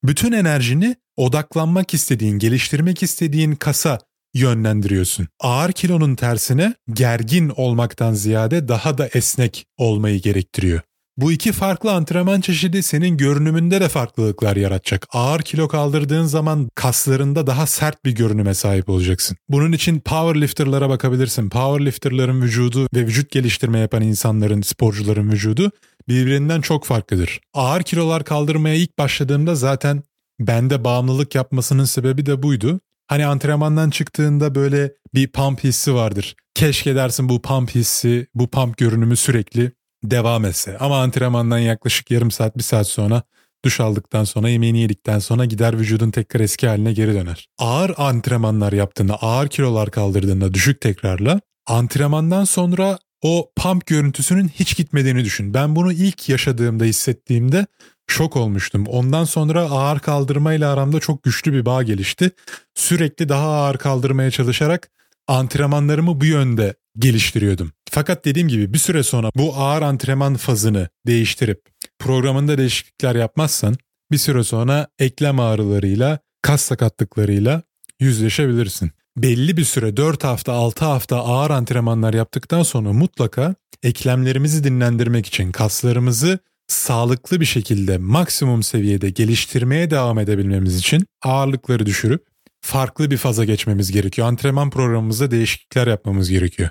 Bütün 0.04 0.32
enerjini 0.32 0.96
odaklanmak 1.18 1.94
istediğin, 1.94 2.40
geliştirmek 2.40 3.04
istediğin 3.04 3.56
kasa 3.56 4.00
yönlendiriyorsun. 4.34 5.28
Ağır 5.40 5.72
kilonun 5.72 6.16
tersine 6.16 6.74
gergin 6.94 7.50
olmaktan 7.50 8.14
ziyade 8.14 8.68
daha 8.68 8.98
da 8.98 9.08
esnek 9.08 9.66
olmayı 9.78 10.22
gerektiriyor. 10.22 10.82
Bu 11.18 11.32
iki 11.32 11.52
farklı 11.52 11.92
antrenman 11.92 12.42
çeşidi 12.42 12.84
senin 12.84 13.18
görünümünde 13.18 13.82
de 13.82 13.90
farklılıklar 13.90 14.56
yaratacak. 14.56 15.08
Ağır 15.12 15.42
kilo 15.42 15.68
kaldırdığın 15.68 16.24
zaman 16.24 16.70
kaslarında 16.76 17.48
daha 17.48 17.68
sert 17.68 18.06
bir 18.06 18.12
görünüme 18.12 18.54
sahip 18.54 18.90
olacaksın. 18.90 19.38
Bunun 19.50 19.72
için 19.72 20.00
powerlifterlara 20.00 20.90
bakabilirsin. 20.90 21.50
Powerlifterların 21.50 22.42
vücudu 22.42 22.88
ve 22.94 23.00
vücut 23.00 23.32
geliştirme 23.32 23.80
yapan 23.80 24.02
insanların, 24.02 24.62
sporcuların 24.62 25.32
vücudu 25.32 25.72
birbirinden 26.08 26.62
çok 26.62 26.86
farklıdır. 26.86 27.40
Ağır 27.54 27.84
kilolar 27.84 28.24
kaldırmaya 28.24 28.76
ilk 28.76 28.98
başladığımda 28.98 29.56
zaten 29.56 30.04
bende 30.48 30.84
bağımlılık 30.84 31.36
yapmasının 31.36 31.86
sebebi 31.86 32.26
de 32.26 32.44
buydu. 32.44 32.80
Hani 33.08 33.26
antrenmandan 33.26 33.90
çıktığında 33.90 34.56
böyle 34.56 34.94
bir 35.14 35.32
pump 35.32 35.64
hissi 35.64 35.94
vardır. 35.96 36.36
Keşke 36.54 36.96
dersin 36.96 37.30
bu 37.30 37.42
pump 37.42 37.76
hissi, 37.76 38.28
bu 38.36 38.48
pump 38.48 38.78
görünümü 38.78 39.16
sürekli 39.16 39.72
devam 40.04 40.46
etse. 40.46 40.78
Ama 40.78 41.02
antrenmandan 41.02 41.60
yaklaşık 41.60 42.12
yarım 42.12 42.32
saat, 42.32 42.58
bir 42.58 42.64
saat 42.64 42.88
sonra 42.88 43.24
duş 43.66 43.80
aldıktan 43.80 44.24
sonra 44.24 44.50
yemeğini 44.50 44.80
yedikten 44.80 45.20
sonra 45.20 45.46
gider 45.46 45.80
vücudun 45.80 46.12
tekrar 46.12 46.40
eski 46.40 46.68
haline 46.68 46.94
geri 46.94 47.14
döner. 47.14 47.48
Ağır 47.60 47.94
antrenmanlar 47.98 48.74
yaptığında, 48.74 49.16
ağır 49.16 49.48
kilolar 49.48 49.92
kaldırdığında 49.92 50.54
düşük 50.54 50.82
tekrarla 50.82 51.42
antrenmandan 51.68 52.44
sonra 52.44 53.00
o 53.22 53.52
pump 53.56 53.86
görüntüsünün 53.86 54.48
hiç 54.48 54.78
gitmediğini 54.78 55.26
düşün. 55.26 55.54
Ben 55.54 55.76
bunu 55.76 55.92
ilk 55.92 56.30
yaşadığımda, 56.30 56.84
hissettiğimde 56.84 57.66
şok 58.08 58.36
olmuştum. 58.36 58.86
Ondan 58.88 59.24
sonra 59.24 59.62
ağır 59.62 60.00
kaldırmayla 60.00 60.74
aramda 60.74 61.00
çok 61.00 61.24
güçlü 61.24 61.54
bir 61.54 61.66
bağ 61.66 61.84
gelişti. 61.84 62.32
Sürekli 62.76 63.30
daha 63.30 63.48
ağır 63.48 63.78
kaldırmaya 63.78 64.32
çalışarak 64.32 64.92
antrenmanlarımı 65.28 66.22
bu 66.22 66.26
yönde 66.26 66.76
geliştiriyordum. 67.00 67.72
Fakat 67.92 68.26
dediğim 68.26 68.48
gibi 68.48 68.74
bir 68.74 68.78
süre 68.78 69.04
sonra 69.04 69.32
bu 69.36 69.56
ağır 69.56 69.82
antrenman 69.82 70.36
fazını 70.36 70.90
değiştirip 71.08 71.62
programında 72.00 72.58
değişiklikler 72.58 73.16
yapmazsan 73.16 73.78
bir 74.12 74.18
süre 74.18 74.44
sonra 74.44 74.88
eklem 75.00 75.40
ağrılarıyla, 75.40 76.20
kas 76.42 76.62
sakatlıklarıyla 76.62 77.64
yüzleşebilirsin. 78.00 78.92
Belli 79.18 79.58
bir 79.58 79.64
süre 79.64 79.98
4 79.98 80.24
hafta 80.24 80.54
6 80.54 80.86
hafta 80.86 81.18
ağır 81.18 81.50
antrenmanlar 81.50 82.14
yaptıktan 82.14 82.64
sonra 82.64 82.94
mutlaka 82.94 83.56
eklemlerimizi 83.84 84.64
dinlendirmek 84.64 85.26
için 85.26 85.52
kaslarımızı 85.52 86.40
sağlıklı 86.68 87.40
bir 87.40 87.46
şekilde 87.46 87.98
maksimum 87.98 88.64
seviyede 88.64 89.10
geliştirmeye 89.10 89.92
devam 89.92 90.20
edebilmemiz 90.20 90.78
için 90.78 91.06
ağırlıkları 91.24 91.86
düşürüp 91.86 92.26
farklı 92.62 93.12
bir 93.12 93.18
faza 93.18 93.46
geçmemiz 93.46 93.92
gerekiyor. 93.92 94.28
Antrenman 94.28 94.70
programımızda 94.70 95.32
değişiklikler 95.32 95.88
yapmamız 95.88 96.30
gerekiyor. 96.30 96.70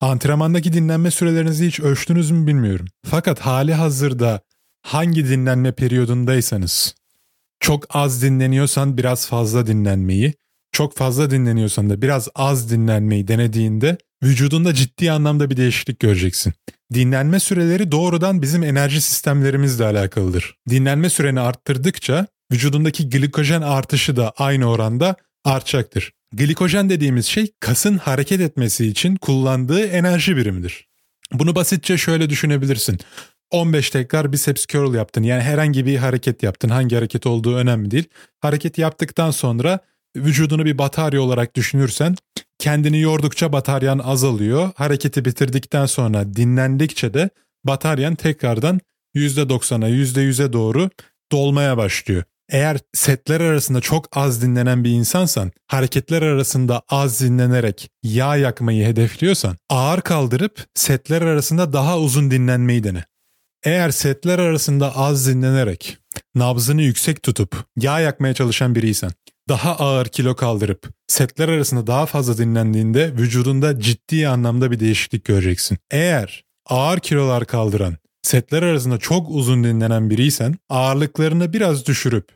Antrenmandaki 0.00 0.72
dinlenme 0.72 1.10
sürelerinizi 1.10 1.66
hiç 1.66 1.80
ölçtünüz 1.80 2.30
mü 2.30 2.46
bilmiyorum. 2.46 2.86
Fakat 3.06 3.40
hali 3.40 3.74
hazırda 3.74 4.40
hangi 4.82 5.28
dinlenme 5.28 5.72
periyodundaysanız 5.72 6.94
çok 7.60 7.96
az 7.96 8.22
dinleniyorsan 8.22 8.98
biraz 8.98 9.28
fazla 9.28 9.66
dinlenmeyi, 9.66 10.34
çok 10.72 10.96
fazla 10.96 11.30
dinleniyorsan 11.30 11.90
da 11.90 12.02
biraz 12.02 12.28
az 12.34 12.70
dinlenmeyi 12.70 13.28
denediğinde 13.28 13.98
vücudunda 14.22 14.74
ciddi 14.74 15.12
anlamda 15.12 15.50
bir 15.50 15.56
değişiklik 15.56 16.00
göreceksin. 16.00 16.52
Dinlenme 16.94 17.40
süreleri 17.40 17.92
doğrudan 17.92 18.42
bizim 18.42 18.62
enerji 18.62 19.00
sistemlerimizle 19.00 19.84
alakalıdır. 19.84 20.56
Dinlenme 20.68 21.10
süreni 21.10 21.40
arttırdıkça 21.40 22.26
vücudundaki 22.52 23.10
glikojen 23.10 23.62
artışı 23.62 24.16
da 24.16 24.30
aynı 24.30 24.70
oranda 24.70 25.16
artacaktır. 25.44 26.12
Glikojen 26.32 26.90
dediğimiz 26.90 27.26
şey 27.26 27.52
kasın 27.60 27.98
hareket 27.98 28.40
etmesi 28.40 28.86
için 28.86 29.16
kullandığı 29.16 29.86
enerji 29.86 30.36
birimidir. 30.36 30.88
Bunu 31.32 31.54
basitçe 31.54 31.98
şöyle 31.98 32.30
düşünebilirsin. 32.30 32.98
15 33.50 33.90
tekrar 33.90 34.32
biceps 34.32 34.66
curl 34.66 34.94
yaptın. 34.94 35.22
Yani 35.22 35.42
herhangi 35.42 35.86
bir 35.86 35.96
hareket 35.96 36.42
yaptın. 36.42 36.68
Hangi 36.68 36.94
hareket 36.94 37.26
olduğu 37.26 37.56
önemli 37.56 37.90
değil. 37.90 38.04
Hareket 38.40 38.78
yaptıktan 38.78 39.30
sonra 39.30 39.80
vücudunu 40.16 40.64
bir 40.64 40.78
batarya 40.78 41.22
olarak 41.22 41.56
düşünürsen 41.56 42.16
kendini 42.58 43.00
yordukça 43.00 43.52
bataryan 43.52 43.98
azalıyor. 43.98 44.70
Hareketi 44.76 45.24
bitirdikten 45.24 45.86
sonra 45.86 46.34
dinlendikçe 46.34 47.14
de 47.14 47.30
bataryan 47.64 48.14
tekrardan 48.14 48.80
%90'a 49.14 49.88
%100'e 49.88 50.52
doğru 50.52 50.90
dolmaya 51.32 51.76
başlıyor. 51.76 52.22
Eğer 52.48 52.78
setler 52.92 53.40
arasında 53.40 53.80
çok 53.80 54.16
az 54.16 54.42
dinlenen 54.42 54.84
bir 54.84 54.90
insansan, 54.90 55.52
hareketler 55.66 56.22
arasında 56.22 56.82
az 56.88 57.20
dinlenerek 57.20 57.90
yağ 58.02 58.36
yakmayı 58.36 58.86
hedefliyorsan, 58.86 59.56
ağır 59.70 60.00
kaldırıp 60.00 60.66
setler 60.74 61.22
arasında 61.22 61.72
daha 61.72 61.98
uzun 61.98 62.30
dinlenmeyi 62.30 62.84
dene. 62.84 63.04
Eğer 63.64 63.90
setler 63.90 64.38
arasında 64.38 64.96
az 64.96 65.28
dinlenerek, 65.28 65.98
nabzını 66.34 66.82
yüksek 66.82 67.22
tutup 67.22 67.64
yağ 67.76 68.00
yakmaya 68.00 68.34
çalışan 68.34 68.74
biriysen, 68.74 69.10
daha 69.52 69.76
ağır 69.76 70.06
kilo 70.06 70.36
kaldırıp 70.36 70.90
setler 71.06 71.48
arasında 71.48 71.86
daha 71.86 72.06
fazla 72.06 72.38
dinlendiğinde 72.38 73.12
vücudunda 73.12 73.80
ciddi 73.80 74.28
anlamda 74.28 74.70
bir 74.70 74.80
değişiklik 74.80 75.24
göreceksin. 75.24 75.78
Eğer 75.90 76.44
ağır 76.66 77.00
kilolar 77.00 77.44
kaldıran, 77.44 77.96
setler 78.22 78.62
arasında 78.62 78.98
çok 78.98 79.30
uzun 79.30 79.64
dinlenen 79.64 80.10
biriysen 80.10 80.54
ağırlıklarını 80.68 81.52
biraz 81.52 81.86
düşürüp 81.86 82.28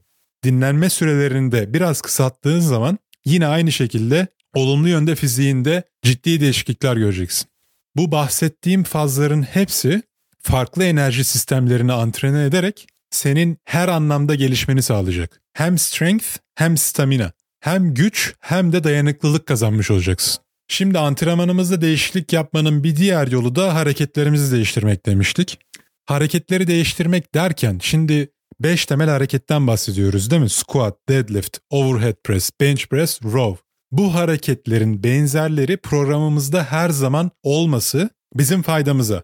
dinlenme 0.45 0.91
sürelerini 0.91 1.53
de 1.53 1.75
biraz 1.75 2.01
kısalttığın 2.01 2.61
zaman 2.61 2.99
yine 3.25 3.47
aynı 3.47 3.73
şekilde 3.73 4.27
olumlu 4.55 4.89
yönde 4.89 5.15
fiziğinde 5.15 5.83
ciddi 6.03 6.41
değişiklikler 6.41 6.97
göreceksin. 6.97 7.49
Bu 7.97 8.13
bahsettiğim 8.13 8.85
fazların 8.85 9.43
hepsi 9.43 10.03
farklı 10.43 10.85
enerji 10.85 11.25
sistemlerini 11.25 11.93
antrene 11.93 12.45
ederek 12.45 12.87
senin 13.11 13.59
her 13.65 13.89
anlamda 13.89 14.35
gelişmeni 14.35 14.83
sağlayacak. 14.83 15.41
Hem 15.53 15.79
strength 15.79 16.27
hem 16.55 16.77
stamina. 16.77 17.33
Hem 17.61 17.95
güç 17.95 18.35
hem 18.41 18.73
de 18.73 18.85
dayanıklılık 18.85 19.47
kazanmış 19.47 19.91
olacaksın. 19.91 20.45
Şimdi 20.69 20.99
antrenmanımızda 20.99 21.81
değişiklik 21.81 22.33
yapmanın 22.33 22.85
bir 22.85 22.97
diğer 22.97 23.27
yolu 23.27 23.55
da 23.55 23.75
hareketlerimizi 23.75 24.57
değiştirmek 24.57 25.07
demiştik. 25.07 25.59
Hareketleri 26.07 26.67
değiştirmek 26.67 27.35
derken 27.35 27.79
şimdi 27.83 28.31
5 28.61 28.87
temel 28.87 29.09
hareketten 29.09 29.67
bahsediyoruz 29.67 30.31
değil 30.31 30.43
mi? 30.43 30.51
Squat, 30.51 31.09
deadlift, 31.09 31.59
overhead 31.71 32.17
press, 32.25 32.51
bench 32.61 32.87
press, 32.87 33.23
row. 33.23 33.63
Bu 33.91 34.15
hareketlerin 34.15 35.03
benzerleri 35.03 35.77
programımızda 35.77 36.65
her 36.65 36.91
zaman 36.91 37.31
olması 37.43 38.11
bizim 38.35 38.63
faydamıza. 38.63 39.23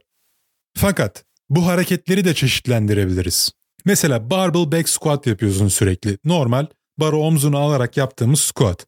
Fakat 0.76 1.24
bu 1.50 1.66
hareketleri 1.66 2.24
de 2.24 2.34
çeşitlendirebiliriz. 2.34 3.52
Mesela 3.84 4.30
barbell 4.30 4.72
back 4.72 4.88
squat 4.88 5.26
yapıyorsun 5.26 5.68
sürekli. 5.68 6.18
Normal 6.24 6.66
barı 6.98 7.16
omzuna 7.16 7.58
alarak 7.58 7.96
yaptığımız 7.96 8.40
squat. 8.40 8.86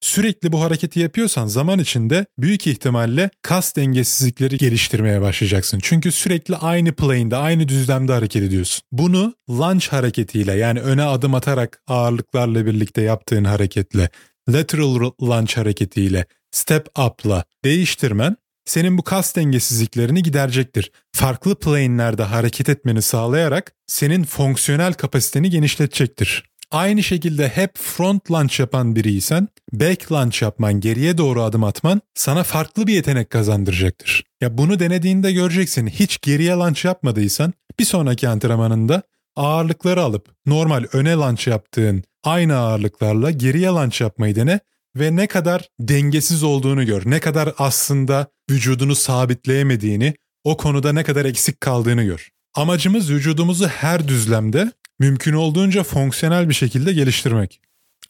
Sürekli 0.00 0.52
bu 0.52 0.60
hareketi 0.60 1.00
yapıyorsan 1.00 1.46
zaman 1.46 1.78
içinde 1.78 2.26
büyük 2.38 2.66
ihtimalle 2.66 3.30
kas 3.42 3.76
dengesizlikleri 3.76 4.58
geliştirmeye 4.58 5.20
başlayacaksın. 5.20 5.78
Çünkü 5.82 6.12
sürekli 6.12 6.56
aynı 6.56 6.92
plane'de, 6.92 7.36
aynı 7.36 7.68
düzlemde 7.68 8.12
hareket 8.12 8.42
ediyorsun. 8.42 8.82
Bunu 8.92 9.34
lunge 9.50 9.86
hareketiyle 9.86 10.52
yani 10.52 10.80
öne 10.80 11.02
adım 11.02 11.34
atarak 11.34 11.82
ağırlıklarla 11.86 12.66
birlikte 12.66 13.02
yaptığın 13.02 13.44
hareketle, 13.44 14.08
lateral 14.48 15.10
lunge 15.22 15.54
hareketiyle, 15.54 16.26
step 16.50 16.98
up'la 16.98 17.44
değiştirmen 17.64 18.36
senin 18.64 18.98
bu 18.98 19.02
kas 19.02 19.36
dengesizliklerini 19.36 20.22
giderecektir. 20.22 20.92
Farklı 21.12 21.54
plane'lerde 21.54 22.22
hareket 22.22 22.68
etmeni 22.68 23.02
sağlayarak 23.02 23.72
senin 23.86 24.24
fonksiyonel 24.24 24.94
kapasiteni 24.94 25.50
genişletecektir. 25.50 26.50
Aynı 26.70 27.02
şekilde 27.02 27.48
hep 27.48 27.78
front 27.78 28.30
lunge 28.30 28.54
yapan 28.58 28.96
biriysen 28.96 29.48
back 29.72 30.12
lunge 30.12 30.36
yapman, 30.40 30.80
geriye 30.80 31.18
doğru 31.18 31.42
adım 31.42 31.64
atman 31.64 32.00
sana 32.14 32.42
farklı 32.42 32.86
bir 32.86 32.94
yetenek 32.94 33.30
kazandıracaktır. 33.30 34.24
Ya 34.40 34.58
bunu 34.58 34.80
denediğinde 34.80 35.32
göreceksin. 35.32 35.86
Hiç 35.86 36.20
geriye 36.20 36.52
lunge 36.52 36.80
yapmadıysan 36.84 37.52
bir 37.78 37.84
sonraki 37.84 38.28
antrenmanında 38.28 39.02
ağırlıkları 39.36 40.02
alıp 40.02 40.28
normal 40.46 40.84
öne 40.92 41.12
lunge 41.12 41.50
yaptığın 41.50 42.04
aynı 42.24 42.56
ağırlıklarla 42.56 43.30
geriye 43.30 43.68
lunge 43.68 43.96
yapmayı 44.00 44.36
dene 44.36 44.60
ve 44.96 45.16
ne 45.16 45.26
kadar 45.26 45.68
dengesiz 45.80 46.42
olduğunu 46.42 46.86
gör. 46.86 47.02
Ne 47.04 47.20
kadar 47.20 47.54
aslında 47.58 48.26
vücudunu 48.50 48.94
sabitleyemediğini, 48.94 50.14
o 50.44 50.56
konuda 50.56 50.92
ne 50.92 51.04
kadar 51.04 51.24
eksik 51.24 51.60
kaldığını 51.60 52.04
gör. 52.04 52.28
Amacımız 52.54 53.10
vücudumuzu 53.10 53.66
her 53.68 54.08
düzlemde 54.08 54.72
mümkün 54.98 55.32
olduğunca 55.32 55.82
fonksiyonel 55.82 56.48
bir 56.48 56.54
şekilde 56.54 56.92
geliştirmek. 56.92 57.60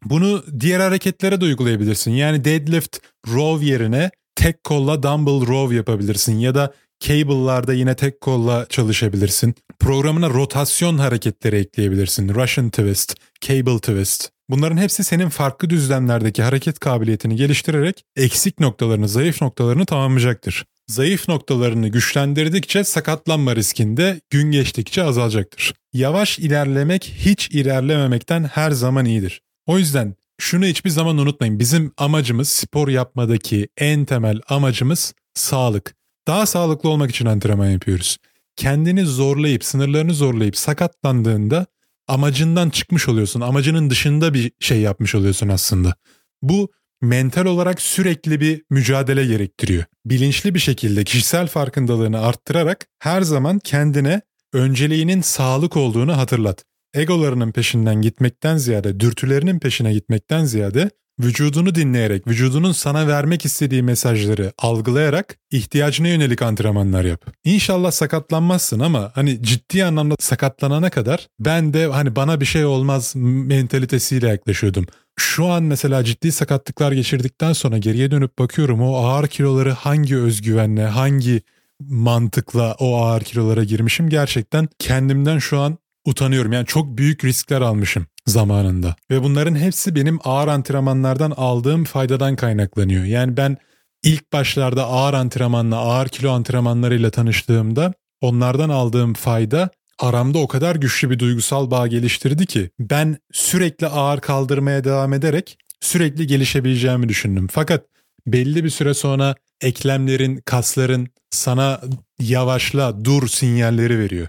Bunu 0.04 0.44
diğer 0.60 0.80
hareketlere 0.80 1.40
de 1.40 1.44
uygulayabilirsin. 1.44 2.10
Yani 2.10 2.44
deadlift 2.44 2.98
row 3.28 3.66
yerine 3.66 4.10
tek 4.34 4.64
kolla 4.64 5.02
dumbbell 5.02 5.46
row 5.46 5.76
yapabilirsin 5.76 6.38
ya 6.38 6.54
da 6.54 6.74
cable'larda 7.00 7.72
yine 7.72 7.96
tek 7.96 8.20
kolla 8.20 8.66
çalışabilirsin. 8.68 9.54
Programına 9.78 10.30
rotasyon 10.30 10.98
hareketleri 10.98 11.56
ekleyebilirsin. 11.56 12.34
Russian 12.34 12.70
twist, 12.70 13.14
cable 13.40 13.78
twist. 13.78 14.30
Bunların 14.50 14.76
hepsi 14.76 15.04
senin 15.04 15.28
farklı 15.28 15.70
düzlemlerdeki 15.70 16.42
hareket 16.42 16.78
kabiliyetini 16.78 17.36
geliştirerek 17.36 18.04
eksik 18.16 18.60
noktalarını, 18.60 19.08
zayıf 19.08 19.42
noktalarını 19.42 19.86
tamamlayacaktır. 19.86 20.64
Zayıf 20.88 21.28
noktalarını 21.28 21.88
güçlendirdikçe 21.88 22.84
sakatlanma 22.84 23.56
riskinde 23.56 24.20
gün 24.30 24.50
geçtikçe 24.50 25.02
azalacaktır. 25.02 25.74
Yavaş 25.92 26.38
ilerlemek 26.38 27.14
hiç 27.18 27.50
ilerlememekten 27.50 28.44
her 28.44 28.70
zaman 28.70 29.04
iyidir. 29.04 29.42
O 29.66 29.78
yüzden 29.78 30.14
şunu 30.40 30.64
hiçbir 30.64 30.90
zaman 30.90 31.18
unutmayın. 31.18 31.58
Bizim 31.58 31.92
amacımız 31.96 32.48
spor 32.48 32.88
yapmadaki 32.88 33.68
en 33.78 34.04
temel 34.04 34.40
amacımız 34.48 35.14
sağlık. 35.34 35.94
Daha 36.26 36.46
sağlıklı 36.46 36.88
olmak 36.88 37.10
için 37.10 37.26
antrenman 37.26 37.70
yapıyoruz. 37.70 38.18
Kendini 38.56 39.04
zorlayıp, 39.06 39.64
sınırlarını 39.64 40.14
zorlayıp 40.14 40.56
sakatlandığında 40.56 41.66
amacından 42.10 42.70
çıkmış 42.70 43.08
oluyorsun. 43.08 43.40
Amacının 43.40 43.90
dışında 43.90 44.34
bir 44.34 44.52
şey 44.60 44.80
yapmış 44.80 45.14
oluyorsun 45.14 45.48
aslında. 45.48 45.94
Bu 46.42 46.70
mental 47.02 47.46
olarak 47.46 47.80
sürekli 47.80 48.40
bir 48.40 48.62
mücadele 48.70 49.26
gerektiriyor. 49.26 49.84
Bilinçli 50.06 50.54
bir 50.54 50.58
şekilde 50.58 51.04
kişisel 51.04 51.46
farkındalığını 51.46 52.20
arttırarak 52.20 52.86
her 52.98 53.22
zaman 53.22 53.58
kendine 53.58 54.20
önceliğinin 54.52 55.20
sağlık 55.20 55.76
olduğunu 55.76 56.16
hatırlat. 56.16 56.64
Egolarının 56.94 57.52
peşinden 57.52 58.02
gitmekten 58.02 58.56
ziyade, 58.56 59.00
dürtülerinin 59.00 59.58
peşine 59.58 59.92
gitmekten 59.92 60.44
ziyade 60.44 60.90
vücudunu 61.22 61.74
dinleyerek, 61.74 62.26
vücudunun 62.26 62.72
sana 62.72 63.08
vermek 63.08 63.44
istediği 63.44 63.82
mesajları 63.82 64.52
algılayarak 64.58 65.36
ihtiyacına 65.50 66.08
yönelik 66.08 66.42
antrenmanlar 66.42 67.04
yap. 67.04 67.26
İnşallah 67.44 67.90
sakatlanmazsın 67.90 68.80
ama 68.80 69.10
hani 69.14 69.42
ciddi 69.42 69.84
anlamda 69.84 70.14
sakatlanana 70.18 70.90
kadar 70.90 71.26
ben 71.40 71.74
de 71.74 71.86
hani 71.86 72.16
bana 72.16 72.40
bir 72.40 72.46
şey 72.46 72.64
olmaz 72.64 73.12
mentalitesiyle 73.16 74.28
yaklaşıyordum. 74.28 74.86
Şu 75.18 75.46
an 75.46 75.62
mesela 75.62 76.04
ciddi 76.04 76.32
sakatlıklar 76.32 76.92
geçirdikten 76.92 77.52
sonra 77.52 77.78
geriye 77.78 78.10
dönüp 78.10 78.38
bakıyorum 78.38 78.82
o 78.82 78.96
ağır 78.96 79.28
kiloları 79.28 79.72
hangi 79.72 80.16
özgüvenle, 80.16 80.86
hangi 80.86 81.42
mantıkla 81.80 82.76
o 82.78 82.96
ağır 82.96 83.22
kilolara 83.22 83.64
girmişim 83.64 84.08
gerçekten 84.08 84.68
kendimden 84.78 85.38
şu 85.38 85.60
an 85.60 85.78
utanıyorum. 86.04 86.52
Yani 86.52 86.66
çok 86.66 86.98
büyük 86.98 87.24
riskler 87.24 87.60
almışım 87.60 88.06
zamanında. 88.30 88.96
Ve 89.10 89.22
bunların 89.22 89.54
hepsi 89.54 89.94
benim 89.94 90.18
ağır 90.24 90.48
antrenmanlardan 90.48 91.30
aldığım 91.36 91.84
faydadan 91.84 92.36
kaynaklanıyor. 92.36 93.04
Yani 93.04 93.36
ben 93.36 93.56
ilk 94.02 94.32
başlarda 94.32 94.86
ağır 94.86 95.14
antrenmanla, 95.14 95.76
ağır 95.76 96.08
kilo 96.08 96.30
antrenmanlarıyla 96.32 97.10
tanıştığımda 97.10 97.92
onlardan 98.20 98.68
aldığım 98.68 99.14
fayda 99.14 99.70
aramda 99.98 100.38
o 100.38 100.48
kadar 100.48 100.76
güçlü 100.76 101.10
bir 101.10 101.18
duygusal 101.18 101.70
bağ 101.70 101.86
geliştirdi 101.86 102.46
ki 102.46 102.70
ben 102.78 103.16
sürekli 103.32 103.86
ağır 103.86 104.20
kaldırmaya 104.20 104.84
devam 104.84 105.12
ederek 105.12 105.58
sürekli 105.80 106.26
gelişebileceğimi 106.26 107.08
düşündüm. 107.08 107.48
Fakat 107.50 107.84
belli 108.26 108.64
bir 108.64 108.70
süre 108.70 108.94
sonra 108.94 109.34
eklemlerin, 109.60 110.42
kasların 110.44 111.08
sana 111.30 111.80
yavaşla, 112.20 113.04
dur 113.04 113.28
sinyalleri 113.28 113.98
veriyor. 113.98 114.28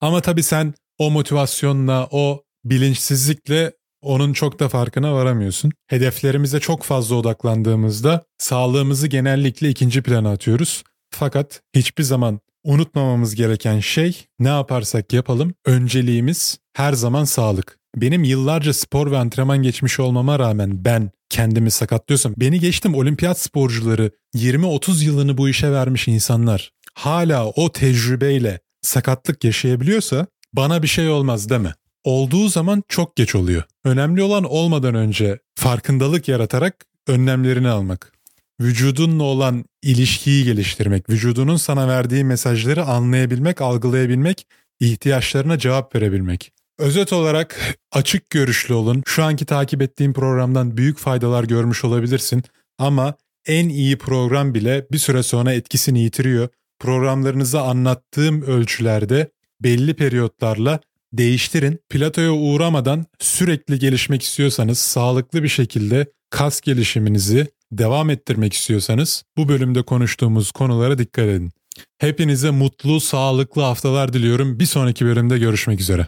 Ama 0.00 0.20
tabii 0.20 0.42
sen 0.42 0.74
o 0.98 1.10
motivasyonla, 1.10 2.08
o 2.10 2.42
bilinçsizlikle 2.64 3.72
onun 4.02 4.32
çok 4.32 4.60
da 4.60 4.68
farkına 4.68 5.14
varamıyorsun. 5.14 5.72
Hedeflerimize 5.86 6.60
çok 6.60 6.82
fazla 6.82 7.16
odaklandığımızda 7.16 8.24
sağlığımızı 8.38 9.06
genellikle 9.06 9.68
ikinci 9.68 10.02
plana 10.02 10.32
atıyoruz. 10.32 10.84
Fakat 11.10 11.60
hiçbir 11.74 12.02
zaman 12.02 12.40
unutmamamız 12.64 13.34
gereken 13.34 13.80
şey 13.80 14.24
ne 14.38 14.48
yaparsak 14.48 15.12
yapalım 15.12 15.54
önceliğimiz 15.66 16.58
her 16.74 16.92
zaman 16.92 17.24
sağlık. 17.24 17.78
Benim 17.96 18.24
yıllarca 18.24 18.72
spor 18.72 19.10
ve 19.10 19.18
antrenman 19.18 19.62
geçmiş 19.62 20.00
olmama 20.00 20.38
rağmen 20.38 20.84
ben 20.84 21.10
kendimi 21.30 21.70
sakatlıyorsam 21.70 22.34
beni 22.36 22.60
geçtim 22.60 22.94
olimpiyat 22.94 23.40
sporcuları 23.40 24.10
20-30 24.34 25.04
yılını 25.04 25.38
bu 25.38 25.48
işe 25.48 25.72
vermiş 25.72 26.08
insanlar 26.08 26.72
hala 26.94 27.46
o 27.46 27.72
tecrübeyle 27.72 28.60
sakatlık 28.82 29.44
yaşayabiliyorsa 29.44 30.26
bana 30.52 30.82
bir 30.82 30.88
şey 30.88 31.08
olmaz 31.08 31.50
deme. 31.50 31.74
Olduğu 32.04 32.48
zaman 32.48 32.82
çok 32.88 33.16
geç 33.16 33.34
oluyor. 33.34 33.62
Önemli 33.84 34.22
olan 34.22 34.44
olmadan 34.44 34.94
önce 34.94 35.38
farkındalık 35.54 36.28
yaratarak 36.28 36.86
önlemlerini 37.06 37.68
almak. 37.68 38.12
Vücudunla 38.60 39.22
olan 39.22 39.64
ilişkiyi 39.82 40.44
geliştirmek, 40.44 41.10
vücudunun 41.10 41.56
sana 41.56 41.88
verdiği 41.88 42.24
mesajları 42.24 42.84
anlayabilmek, 42.84 43.60
algılayabilmek, 43.60 44.46
ihtiyaçlarına 44.80 45.58
cevap 45.58 45.94
verebilmek. 45.94 46.52
Özet 46.78 47.12
olarak 47.12 47.78
açık 47.92 48.30
görüşlü 48.30 48.74
olun. 48.74 49.02
Şu 49.06 49.24
anki 49.24 49.46
takip 49.46 49.82
ettiğim 49.82 50.12
programdan 50.12 50.76
büyük 50.76 50.98
faydalar 50.98 51.44
görmüş 51.44 51.84
olabilirsin 51.84 52.42
ama 52.78 53.14
en 53.46 53.68
iyi 53.68 53.98
program 53.98 54.54
bile 54.54 54.86
bir 54.92 54.98
süre 54.98 55.22
sonra 55.22 55.52
etkisini 55.52 56.00
yitiriyor. 56.00 56.48
Programlarınızı 56.78 57.60
anlattığım 57.60 58.42
ölçülerde 58.42 59.30
belli 59.62 59.94
periyotlarla 59.94 60.80
değiştirin. 61.12 61.80
Platoya 61.90 62.32
uğramadan 62.32 63.06
sürekli 63.18 63.78
gelişmek 63.78 64.22
istiyorsanız, 64.22 64.78
sağlıklı 64.78 65.42
bir 65.42 65.48
şekilde 65.48 66.06
kas 66.30 66.60
gelişiminizi 66.60 67.46
devam 67.72 68.10
ettirmek 68.10 68.52
istiyorsanız 68.52 69.22
bu 69.36 69.48
bölümde 69.48 69.82
konuştuğumuz 69.82 70.52
konulara 70.52 70.98
dikkat 70.98 71.24
edin. 71.24 71.52
Hepinize 71.98 72.50
mutlu, 72.50 73.00
sağlıklı 73.00 73.62
haftalar 73.62 74.12
diliyorum. 74.12 74.60
Bir 74.60 74.66
sonraki 74.66 75.04
bölümde 75.04 75.38
görüşmek 75.38 75.80
üzere. 75.80 76.06